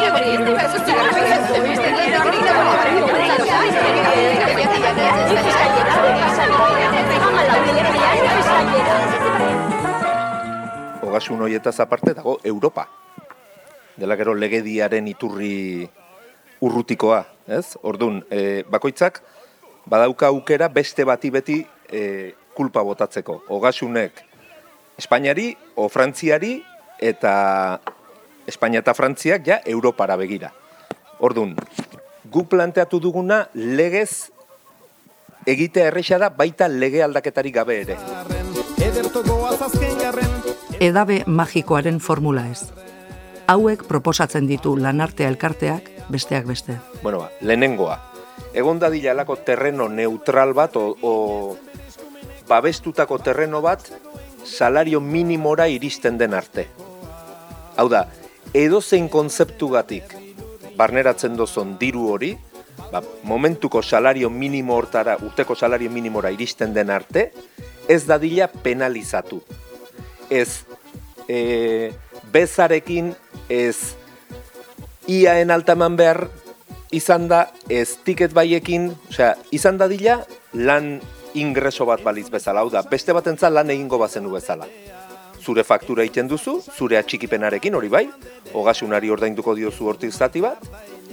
[11.04, 12.88] Ogasun horietaz aparte dago Europa.
[14.00, 15.84] Dela gero legediaren iturri
[16.64, 17.78] urrutikoa, ez?
[17.82, 19.22] Ordun, e, bakoitzak
[19.86, 21.60] badauka aukera beste bati beti
[21.92, 23.44] e, kulpa botatzeko.
[23.50, 24.24] Ogasunek
[24.98, 26.62] Espainiari o Frantziari
[27.00, 27.80] eta
[28.48, 30.54] Espainia eta Frantziak ja Europara begira.
[31.20, 31.56] Ordun,
[32.32, 34.32] gu planteatu duguna legez
[35.46, 37.98] egitea erresa da baita lege aldaketarik gabe ere.
[40.80, 42.70] Edabe magikoaren formula ez.
[43.48, 46.80] Hauek proposatzen ditu lanartea elkarteak besteak beste.
[47.02, 48.00] Bueno, ba, lehenengoa.
[48.54, 51.58] Egon dadila alako terreno neutral bat o, o
[52.48, 53.82] babestutako terreno bat
[54.46, 56.68] salario minimora iristen den arte.
[57.76, 58.06] Hau da,
[58.54, 60.16] edozein konzeptugatik
[60.78, 62.34] barneratzen dozon diru hori,
[62.92, 67.32] ba, momentuko salario minimo hortara, urteko salario minimora iristen den arte,
[67.88, 69.42] ez dadila penalizatu.
[70.30, 70.66] Ez
[71.28, 71.92] e,
[72.32, 73.14] bezarekin,
[73.50, 73.96] ez
[75.08, 76.26] iaen altaman behar
[76.96, 80.22] izan da, ez tiket baiekin, osea, izan dadila
[80.54, 81.00] lan
[81.36, 84.68] ingreso bat baliz bezala, hau da, beste batentza lan egingo bazenu bezala.
[85.46, 88.06] Zure faktura egiten duzu, zure atxikipenarekin hori bai,
[88.54, 90.64] ogasunari ordainduko diozu hortik zati bat,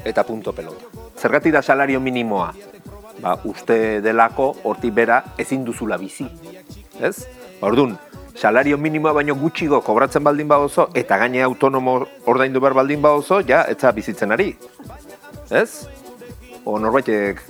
[0.05, 0.89] eta punto pelota.
[1.19, 2.53] Zergati da salario minimoa?
[3.23, 6.27] Ba, uste delako hortik bera ezin duzula bizi.
[7.01, 7.27] Ez?
[7.63, 7.93] Ordun,
[8.35, 13.65] salario minimoa baino gutxigo kobratzen baldin badozo, eta gaine autonomo ordaindu behar baldin badozo, ja,
[13.69, 14.57] etza bizitzen ari.
[15.51, 15.87] Ez?
[16.65, 17.43] O norbaitek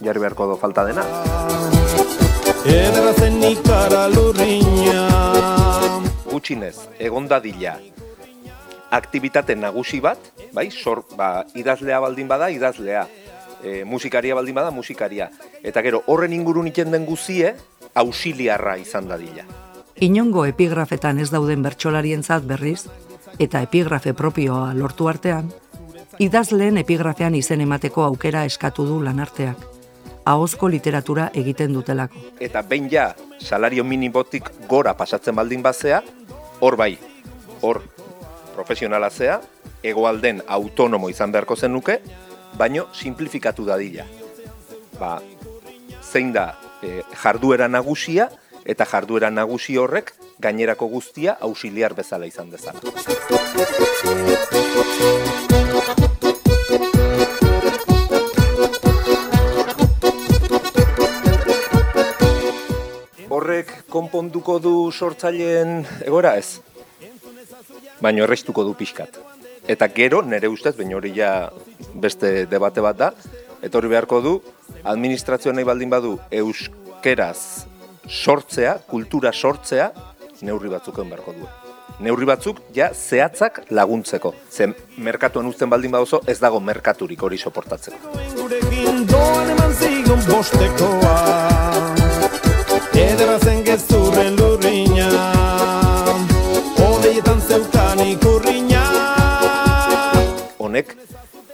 [0.00, 1.04] jarri beharko do falta dena.
[2.64, 5.06] Ederra zen ikara lurriña
[6.30, 7.78] Gutxinez, egon dadila
[8.90, 10.18] aktibitate nagusi bat,
[10.52, 13.06] bai, sor, ba, idazlea baldin bada, idazlea.
[13.62, 15.30] E, musikaria baldin bada, musikaria.
[15.62, 17.54] Eta gero, horren ingurun iten den guzie,
[17.94, 19.46] ausiliarra izan dadila.
[20.00, 22.86] Inongo epigrafetan ez dauden bertsolarientzat berriz,
[23.38, 25.50] eta epigrafe propioa lortu artean,
[26.18, 29.70] idazleen epigrafean izen emateko aukera eskatu du lanarteak
[30.24, 32.20] ahozko literatura egiten dutelako.
[32.40, 36.02] Eta behin ja, salario minimotik gora pasatzen baldin bazea,
[36.60, 36.92] hor bai,
[37.60, 37.82] hor
[38.54, 39.40] profesionala zea,
[39.82, 42.00] egoalden autonomo izan beharko zenuke,
[42.58, 44.04] baino simplifikatu dadila.
[44.98, 45.18] Ba,
[46.02, 48.28] zein da e, jarduera nagusia,
[48.64, 52.80] eta jarduera nagusi horrek gainerako guztia ausiliar bezala izan dezala.
[63.30, 66.60] Horrek konponduko du sortzaileen egoera ez?
[68.00, 69.20] Baino errestuko du pixkat.
[69.70, 71.50] Eta gero, nire ustez, baina hori ja
[71.94, 73.10] beste debate bat da,
[73.62, 74.32] etorri beharko du,
[74.82, 77.68] administrazioa nahi baldin badu euskeraz
[78.08, 79.90] sortzea, kultura sortzea,
[80.42, 81.48] neurri batzuk egon beharko du.
[82.00, 84.32] Neurri batzuk ja zehatzak laguntzeko.
[84.50, 88.14] Zen merkatuan uzten baldin badozo ez dago merkaturik hori soportatzeko.
[88.38, 91.16] Gurekin doan eman zigun bostekoa
[93.00, 95.08] Ederra zen gezurren lurriña
[96.84, 98.82] Odeietan zeukan ikurriña
[100.58, 100.96] Honek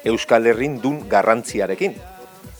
[0.06, 1.94] Euskal Herrin dun garrantziarekin.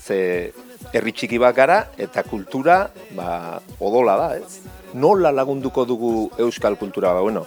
[0.03, 0.53] Ze
[0.93, 4.61] herri txiki bat gara eta kultura ba, odola da, ez?
[4.93, 7.13] Nola lagunduko dugu euskal kultura?
[7.13, 7.45] Ba, bueno,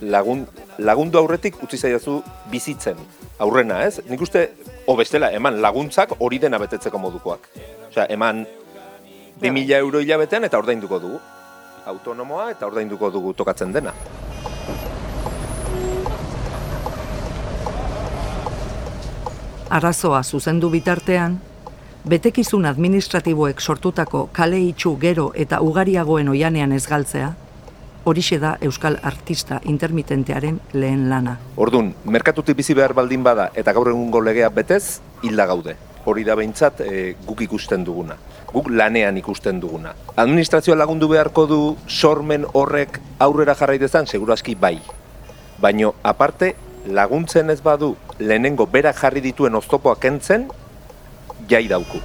[0.00, 0.46] lagun,
[0.78, 2.20] lagundu aurretik utzi zaiazu
[2.50, 2.98] bizitzen
[3.42, 4.00] aurrena, ez?
[4.08, 4.48] Nik uste,
[4.86, 7.48] o bestela, eman laguntzak hori dena betetzeko modukoak.
[7.90, 8.46] Osea, eman
[9.42, 11.20] 2000 euro hilabetean eta ordainduko dugu.
[11.92, 13.94] Autonomoa eta ordainduko dugu tokatzen dena.
[19.72, 21.38] Arazoa zuzendu bitartean,
[22.08, 27.32] betekizun administratiboek sortutako kale itxu gero eta ugariagoen oianean ez galtzea,
[28.04, 31.36] horixe da Euskal Artista Intermitentearen lehen lana.
[31.56, 35.76] Ordun, merkatutik bizi behar baldin bada eta gaur egungo legea betez, hilda gaude.
[36.04, 38.16] Hori da behintzat e, guk ikusten duguna.
[38.52, 39.94] Guk lanean ikusten duguna.
[40.16, 44.80] Administrazioa lagundu beharko du sormen horrek aurrera jarrai dezan, seguraski bai.
[45.62, 50.48] Baino, aparte, laguntzen ez badu lehenengo berak jarri dituen oztopoak kentzen,
[51.48, 52.00] jai dauku.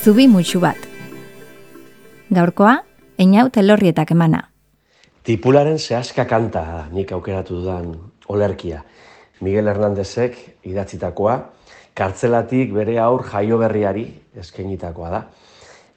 [0.00, 0.78] Zubi mutxu bat.
[2.32, 2.78] Gaurkoa,
[3.20, 4.46] einau telorrietak emana.
[5.28, 7.92] Tipularen zehazka kanta nik aukeratu dudan
[8.30, 8.84] olerkia.
[9.40, 10.36] Miguel Hernandezek
[10.68, 11.36] idatzitakoa,
[11.96, 14.06] kartzelatik bere aur jaio berriari
[14.40, 15.20] eskenitakoa da.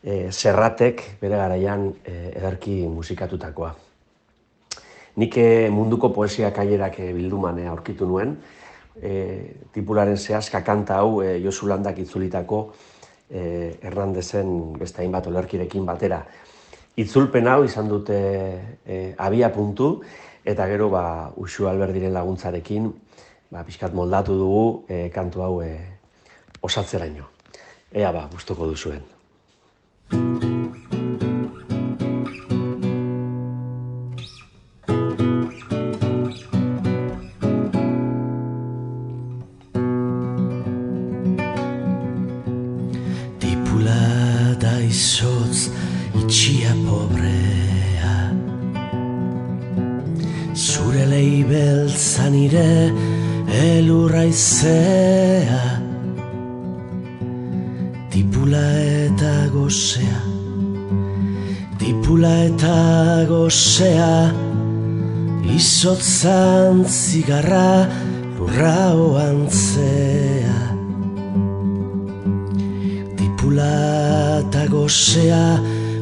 [0.04, 3.72] E, Serratek bere garaian e, ederki musikatutakoa.
[5.22, 8.34] Nik e, munduko poesia kailerak e, bilduman e, aurkitu nuen,
[8.98, 9.14] e,
[9.76, 12.64] tipularen zehazka kanta hau e, Josu Landak itzulitako
[13.30, 13.44] e,
[13.84, 16.24] Hernandezen beste hainbat olerkirekin batera.
[17.00, 18.18] Itzulpen hau izan dute
[18.86, 19.96] e, abia puntu,
[20.46, 22.92] eta gero ba, Uxu Alberdiren laguntzarekin
[23.52, 25.74] ba, pixkat moldatu dugu e, kantu hau e,
[26.62, 27.30] osatzeraino.
[27.94, 29.13] Ea ba, gustoko duzuen.
[67.14, 67.86] Zigarra
[68.38, 70.60] lurra oantzea
[73.18, 73.74] Tipula
[74.42, 75.46] eta gozea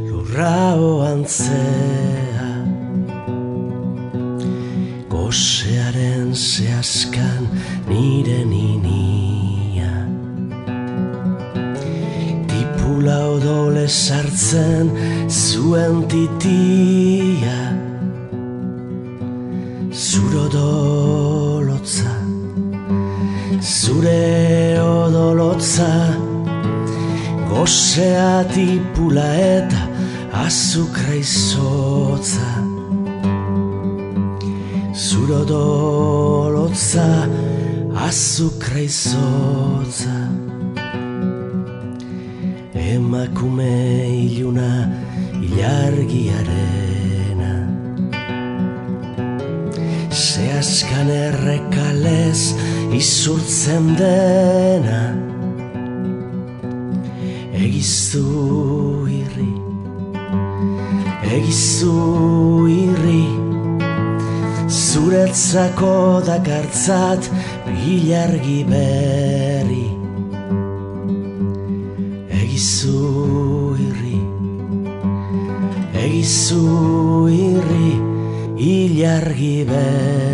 [0.07, 2.47] lurra oantzea
[5.12, 7.43] Gozearen zehazkan
[7.91, 9.91] nire ninia.
[12.47, 14.91] Tipula odole sartzen
[15.28, 17.59] zuen titia.
[19.91, 21.01] Zure
[24.02, 25.93] Zure odolotza.
[27.49, 29.82] Gozea tipula eta
[30.41, 32.49] azukra izotza.
[34.97, 37.06] Zure odolotza
[38.08, 40.18] azukra izotza.
[42.74, 43.78] Emakume
[44.26, 44.89] iluna
[45.45, 47.54] ilargiarena.
[50.10, 52.58] Zehazkan errekalez
[52.93, 55.01] izurtzen dena
[57.61, 58.23] Egiztu
[59.07, 59.51] irri,
[61.37, 61.95] egiztu
[62.71, 63.23] irri.
[64.71, 65.93] Zuretzako
[66.25, 67.29] dakartzat
[67.67, 69.85] bilargi berri
[72.41, 74.19] Egizu irri,
[76.05, 76.65] egizu
[77.35, 77.93] irri,
[78.73, 80.30] ilargi berri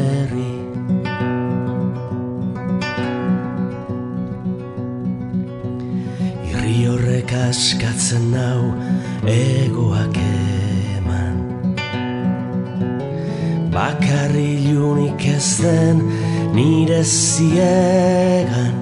[7.88, 8.74] askatzen nau
[9.24, 10.18] egoak
[10.98, 11.36] eman.
[13.72, 16.02] Bakarri ilunik ez den
[16.54, 18.76] nire ziegan.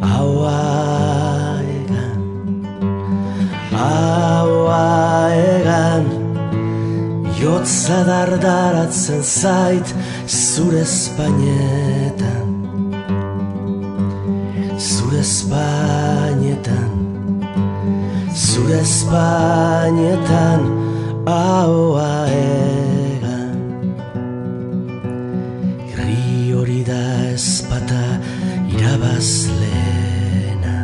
[0.00, 2.20] Aua egan,
[3.74, 6.04] aua egan.
[7.40, 9.94] Jotza dardaratzen zait
[10.26, 12.46] zure espainetan.
[14.78, 16.27] Zure espainetan,
[18.58, 20.62] zure espainetan
[21.30, 23.58] Aua egan.
[25.90, 27.02] Herri hori da
[27.34, 28.04] ezpata
[28.74, 30.78] irabazleena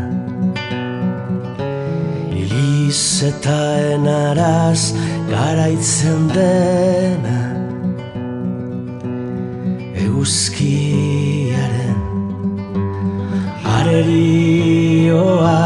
[2.42, 3.58] Iliz eta
[3.94, 4.82] enaraz
[5.32, 7.40] garaitzen dena.
[10.04, 11.98] Eguzkiaren
[13.78, 15.58] arerioa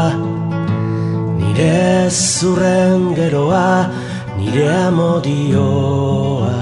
[1.59, 3.91] Nire zurren geroa,
[4.37, 6.59] nire amodioa.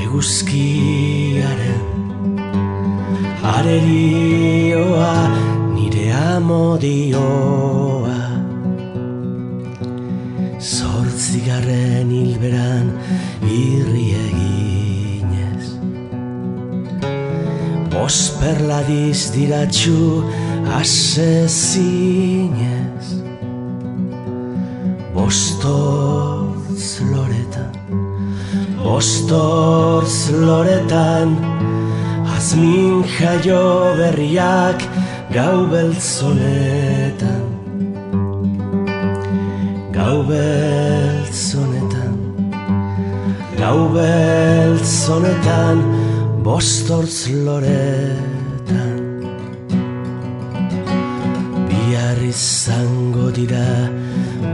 [0.00, 1.84] Eguzkiaren
[3.44, 5.12] arerioa,
[5.74, 8.22] nire amodioa.
[10.72, 12.88] Zortzigarren hilberan
[13.44, 15.74] irri eginez.
[18.00, 20.24] Osperladiz diratxu
[20.78, 22.60] asezinez
[25.14, 27.74] Bostortz loretan.
[28.84, 31.28] Bostortz loretan.
[32.40, 34.80] Azmin jaio berriak
[35.34, 37.44] gau beltzonetan
[39.92, 42.16] Gau beltzonetan
[43.60, 45.78] Gau beltzonetan
[46.48, 48.29] Bostortz loretan
[52.20, 53.88] Bihar izango dira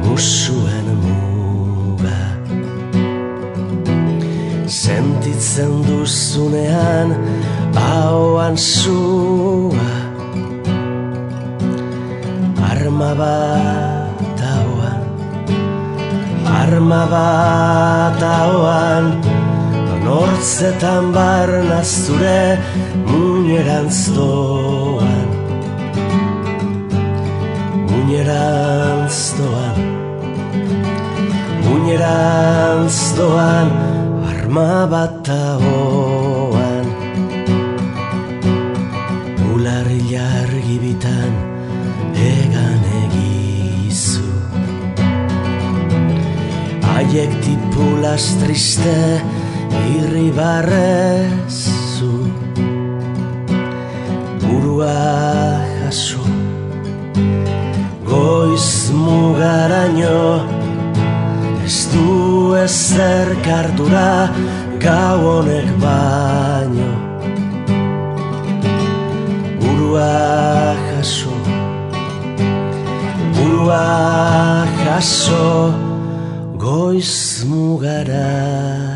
[0.04, 2.22] musuen muga.
[4.70, 7.10] Sentitzen duzunean
[7.74, 9.90] ahoan sua.
[12.70, 15.02] Arma bat ahoan
[16.46, 19.04] Arma bat ahoan.
[20.06, 22.62] Nortzetan barna zure
[23.10, 25.15] muñerantz doan
[28.06, 29.34] Muñerantz
[33.18, 33.66] doan
[34.30, 36.86] Arma bat ahoan.
[39.50, 41.32] Ular ilargi bitan
[42.14, 44.30] egan egizu.
[46.86, 49.18] Haiek tipulas triste
[49.98, 52.14] irribarrezu
[54.46, 54.94] Burua
[55.82, 56.22] jaso
[58.16, 60.40] Goiz mugaraino
[61.66, 64.32] Ez du ezer kardura
[64.80, 66.90] gau honek baino.
[69.60, 70.14] Burua
[70.88, 71.34] jaso
[73.36, 73.84] Burua
[74.84, 75.46] jaso
[76.64, 78.95] Goiz mugaraino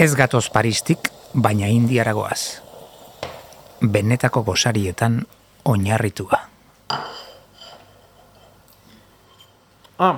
[0.00, 2.62] Ez gatoz Paristik, baina indiaragoaz.
[3.84, 5.18] Benetako gosarietan
[5.68, 6.38] oinarritua.
[10.00, 10.14] Ah,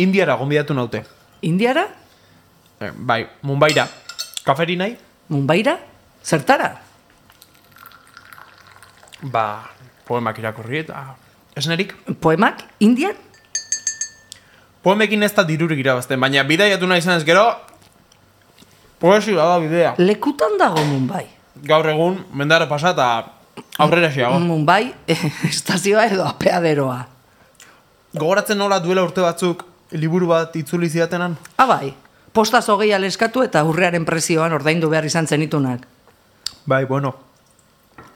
[0.00, 1.02] Indiara gonbidatu naute.
[1.44, 1.84] Indiara?
[2.80, 3.84] Eh, bai, Mumbaira.
[4.46, 4.96] Kaferi nahi?
[5.28, 5.76] Mumbaira?
[6.24, 6.72] Zertara?
[9.20, 9.44] Ba,
[10.08, 11.04] poemak irakurri eta...
[11.52, 11.92] Esnerik?
[12.24, 12.64] Poemak?
[12.80, 13.20] Indian?
[14.80, 17.46] Poemekin ez da dirurik irabazten, baina bidaiatu nahi izanez gero...
[19.04, 19.94] Poesia da bidea.
[20.00, 21.26] Lekutan dago Mumbai.
[21.68, 23.08] Gaur egun, mendara pasa eta
[23.84, 24.38] aurrera xeago.
[24.40, 24.94] Mumbai,
[25.52, 27.02] estazioa edo apeaderoa.
[28.16, 31.36] Gogoratzen nola duela urte batzuk liburu bat itzuli zidatenan?
[31.60, 31.92] Ah, bai.
[32.32, 35.84] Postaz hogei aleskatu eta urrearen prezioan ordaindu behar izan zenitunak.
[36.64, 37.12] Bai, bueno.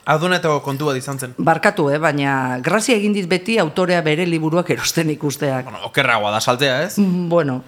[0.09, 1.37] Adunetako kontu bat izan zen.
[1.37, 1.99] Barkatu, eh?
[2.01, 2.33] baina
[2.65, 5.69] grazia egin dit beti autorea bere liburuak erosten ikusteak.
[5.69, 6.97] Bueno, okerragoa da saltea, ez?
[6.97, 7.61] Mm, Bueno,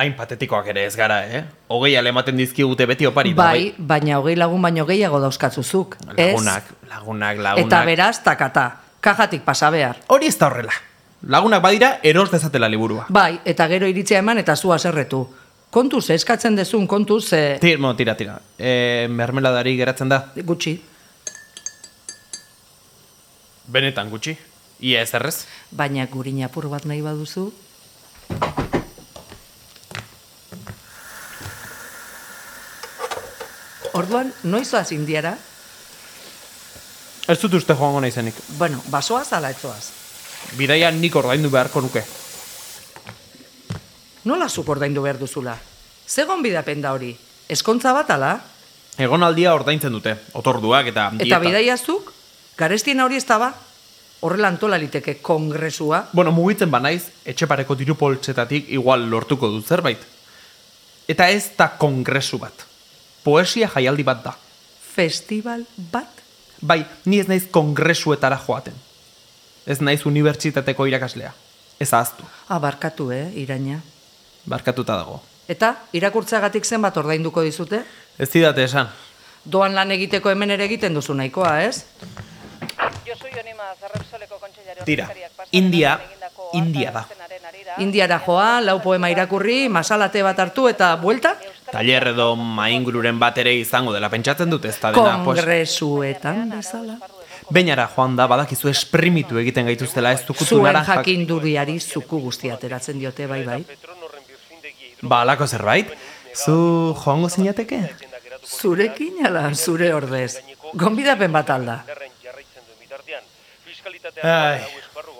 [0.00, 1.42] Hain patetikoak ere ez gara, eh?
[1.68, 3.34] Hogei alematen dizkigute beti opari.
[3.36, 5.96] bai, baina hogei lagun baino gehiago dauzkatzuzuk.
[6.16, 6.32] Ez?
[6.32, 7.66] Lagunak, lagunak, lagunak.
[7.66, 8.64] Eta beraz, takata.
[9.00, 10.00] Kajatik pasa behar.
[10.08, 10.72] Hori ez da horrela.
[11.22, 13.04] Lagunak badira eros dezatela liburua.
[13.12, 15.26] Bai, eta gero iritzia eman eta zua zerretu.
[15.70, 18.40] Kontuz, eh, eskatzen dezun kontuz, eh, Tir, bueno, tira, tira.
[18.58, 20.32] E, mermeladari geratzen da.
[20.44, 20.80] gutxi.
[23.68, 24.38] Benetan gutxi.
[24.80, 25.44] Ia ez errez.
[25.70, 27.52] Baina gurin apur bat nahi baduzu.
[33.92, 35.34] Orduan, noizoaz indiara?
[37.30, 38.34] Ez dut uste joango naizenik.
[38.58, 39.90] Bueno, basoaz ala etzoaz.
[40.58, 42.02] Bidaia nik ordaindu beharko nuke.
[44.24, 45.56] Nola zuk ordaindu behar duzula?
[46.08, 47.12] Zegon bidapen da hori?
[47.50, 48.34] Eskontza bat ala?
[49.00, 51.38] Egonaldia ordaintzen dute, otorduak eta Eta dieta.
[51.40, 52.12] bidaiazuk?
[52.58, 53.54] Garestien hori ez ba?
[54.20, 56.08] Horrela antola liteke kongresua?
[56.12, 59.98] Bueno, mugitzen banaiz, etxepareko diru poltsetatik igual lortuko dut zerbait.
[61.08, 62.69] Eta ez da kongresu bat.
[63.24, 64.32] Poesia jaialdi bat da.
[64.94, 66.22] Festival bat?
[66.60, 68.74] Bai, ni ez naiz kongresuetara joaten.
[69.66, 71.32] Ez naiz unibertsitateko irakaslea.
[71.80, 72.24] Ez ahaztu.
[72.48, 73.80] Ah, barkatu, eh, iraina.
[74.48, 75.20] Barkatuta dago.
[75.48, 77.82] Eta, irakurtzagatik zenbat ordainduko dizute?
[78.18, 78.88] Ez didate esan.
[79.44, 81.84] Doan lan egiteko hemen ere egiten duzu nahikoa, ez?
[84.84, 85.08] Tira,
[85.52, 85.98] India,
[86.52, 87.06] India da.
[87.78, 91.36] Indiara joa, lau poema irakurri, masalate bat hartu eta buelta?
[91.70, 95.20] Taller edo maingururen bat ere izango dela pentsatzen dut ez da dena.
[95.24, 96.98] Kongresuetan bezala.
[97.50, 103.26] Beinara joan da, badakizu esprimitu egiten gaituztela ez dukutu Zuen jakinduriari zuku guztia ateratzen diote,
[103.26, 103.64] bai, bai.
[105.02, 105.90] Ba, alako zerbait.
[106.34, 107.80] Zu joango zinateke?
[108.46, 110.38] Zurekin ala, zure ordez.
[110.74, 111.80] Gonbidapen bat alda.
[114.22, 114.60] Ai,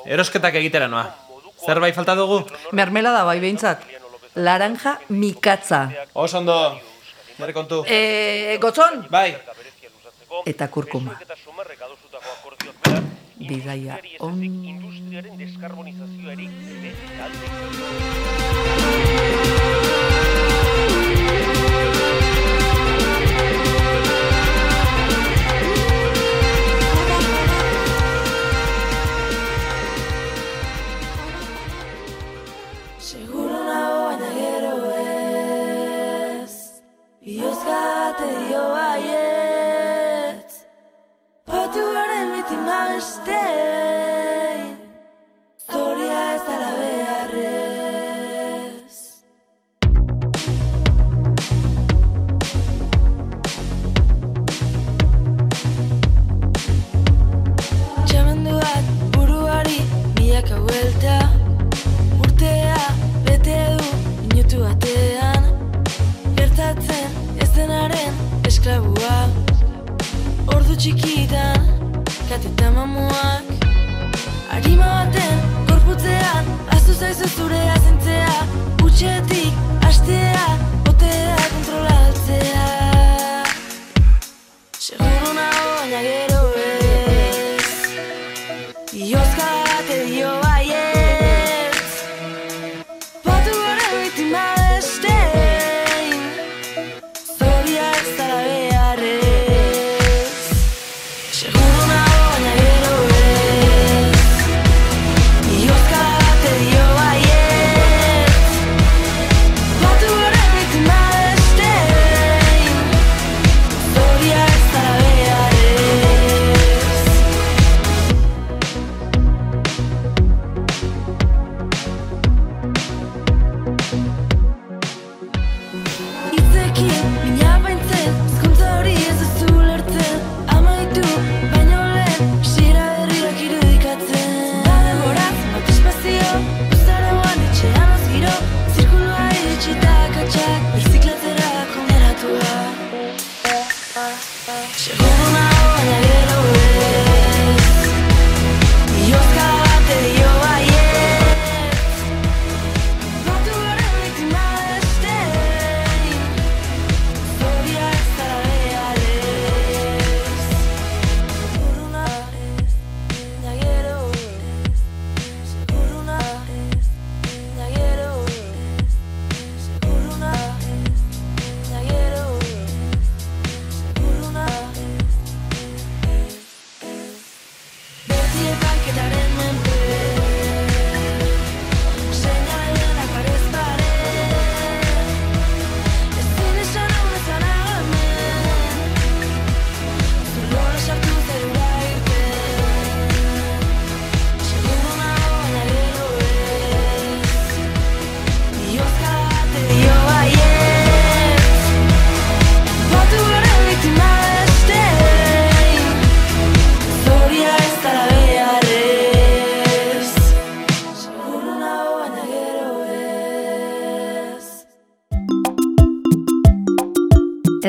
[0.07, 1.30] erosketak egitera noa.
[1.67, 2.45] Zerbait falta dugu?
[2.73, 3.83] Mermelada bai behintzat.
[4.35, 5.91] Laranja mikatza.
[6.15, 6.81] Oso ondo,
[7.39, 7.85] nire kontu.
[7.87, 9.07] E, gotzon?
[9.11, 9.37] Bai.
[10.47, 11.19] Eta kurkuma.
[13.41, 14.37] Bidaia on...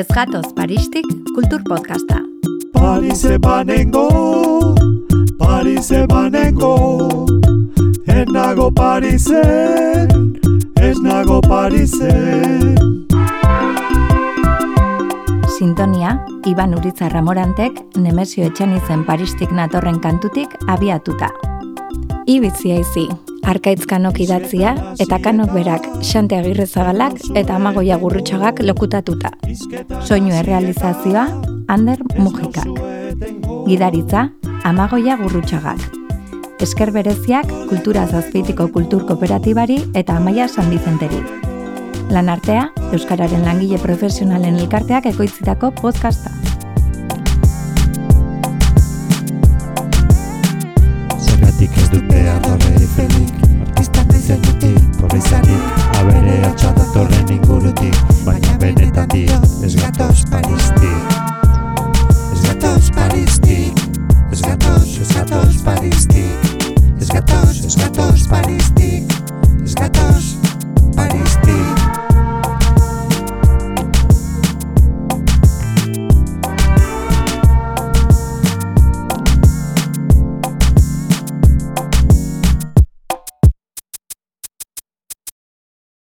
[0.02, 2.16] Ez gatoz Paristik kultur podcasta.
[2.72, 4.74] Parise banengo,
[5.38, 7.26] Parise banengo
[8.06, 10.10] Ez nago Parisen,
[10.74, 12.74] ez nago Parisen
[15.58, 16.18] Sintonia,
[16.50, 21.30] Iban Uritza Ramorantek Nemesio Etxanizen Paristik natorren kantutik abiatuta.
[22.26, 23.08] Ibitzi aizi,
[23.42, 29.32] Arkaitz kanok idatzia eta kanok berak Xante Agirrezabalak eta Amagoia Gurrutxagak lokutatuta.
[30.06, 31.24] Soinu errealizazioa
[31.68, 32.68] Ander Mujikak.
[33.66, 34.28] Gidaritza
[34.62, 35.82] Amagoia Gurrutxagak.
[36.62, 41.18] Esker bereziak Kultura Zazpitiko Kultur Kooperatibari eta Amaia San Vicenteri.
[42.12, 46.41] Lan artea, Euskararen langile profesionalen elkarteak ekoitzitako podcasta.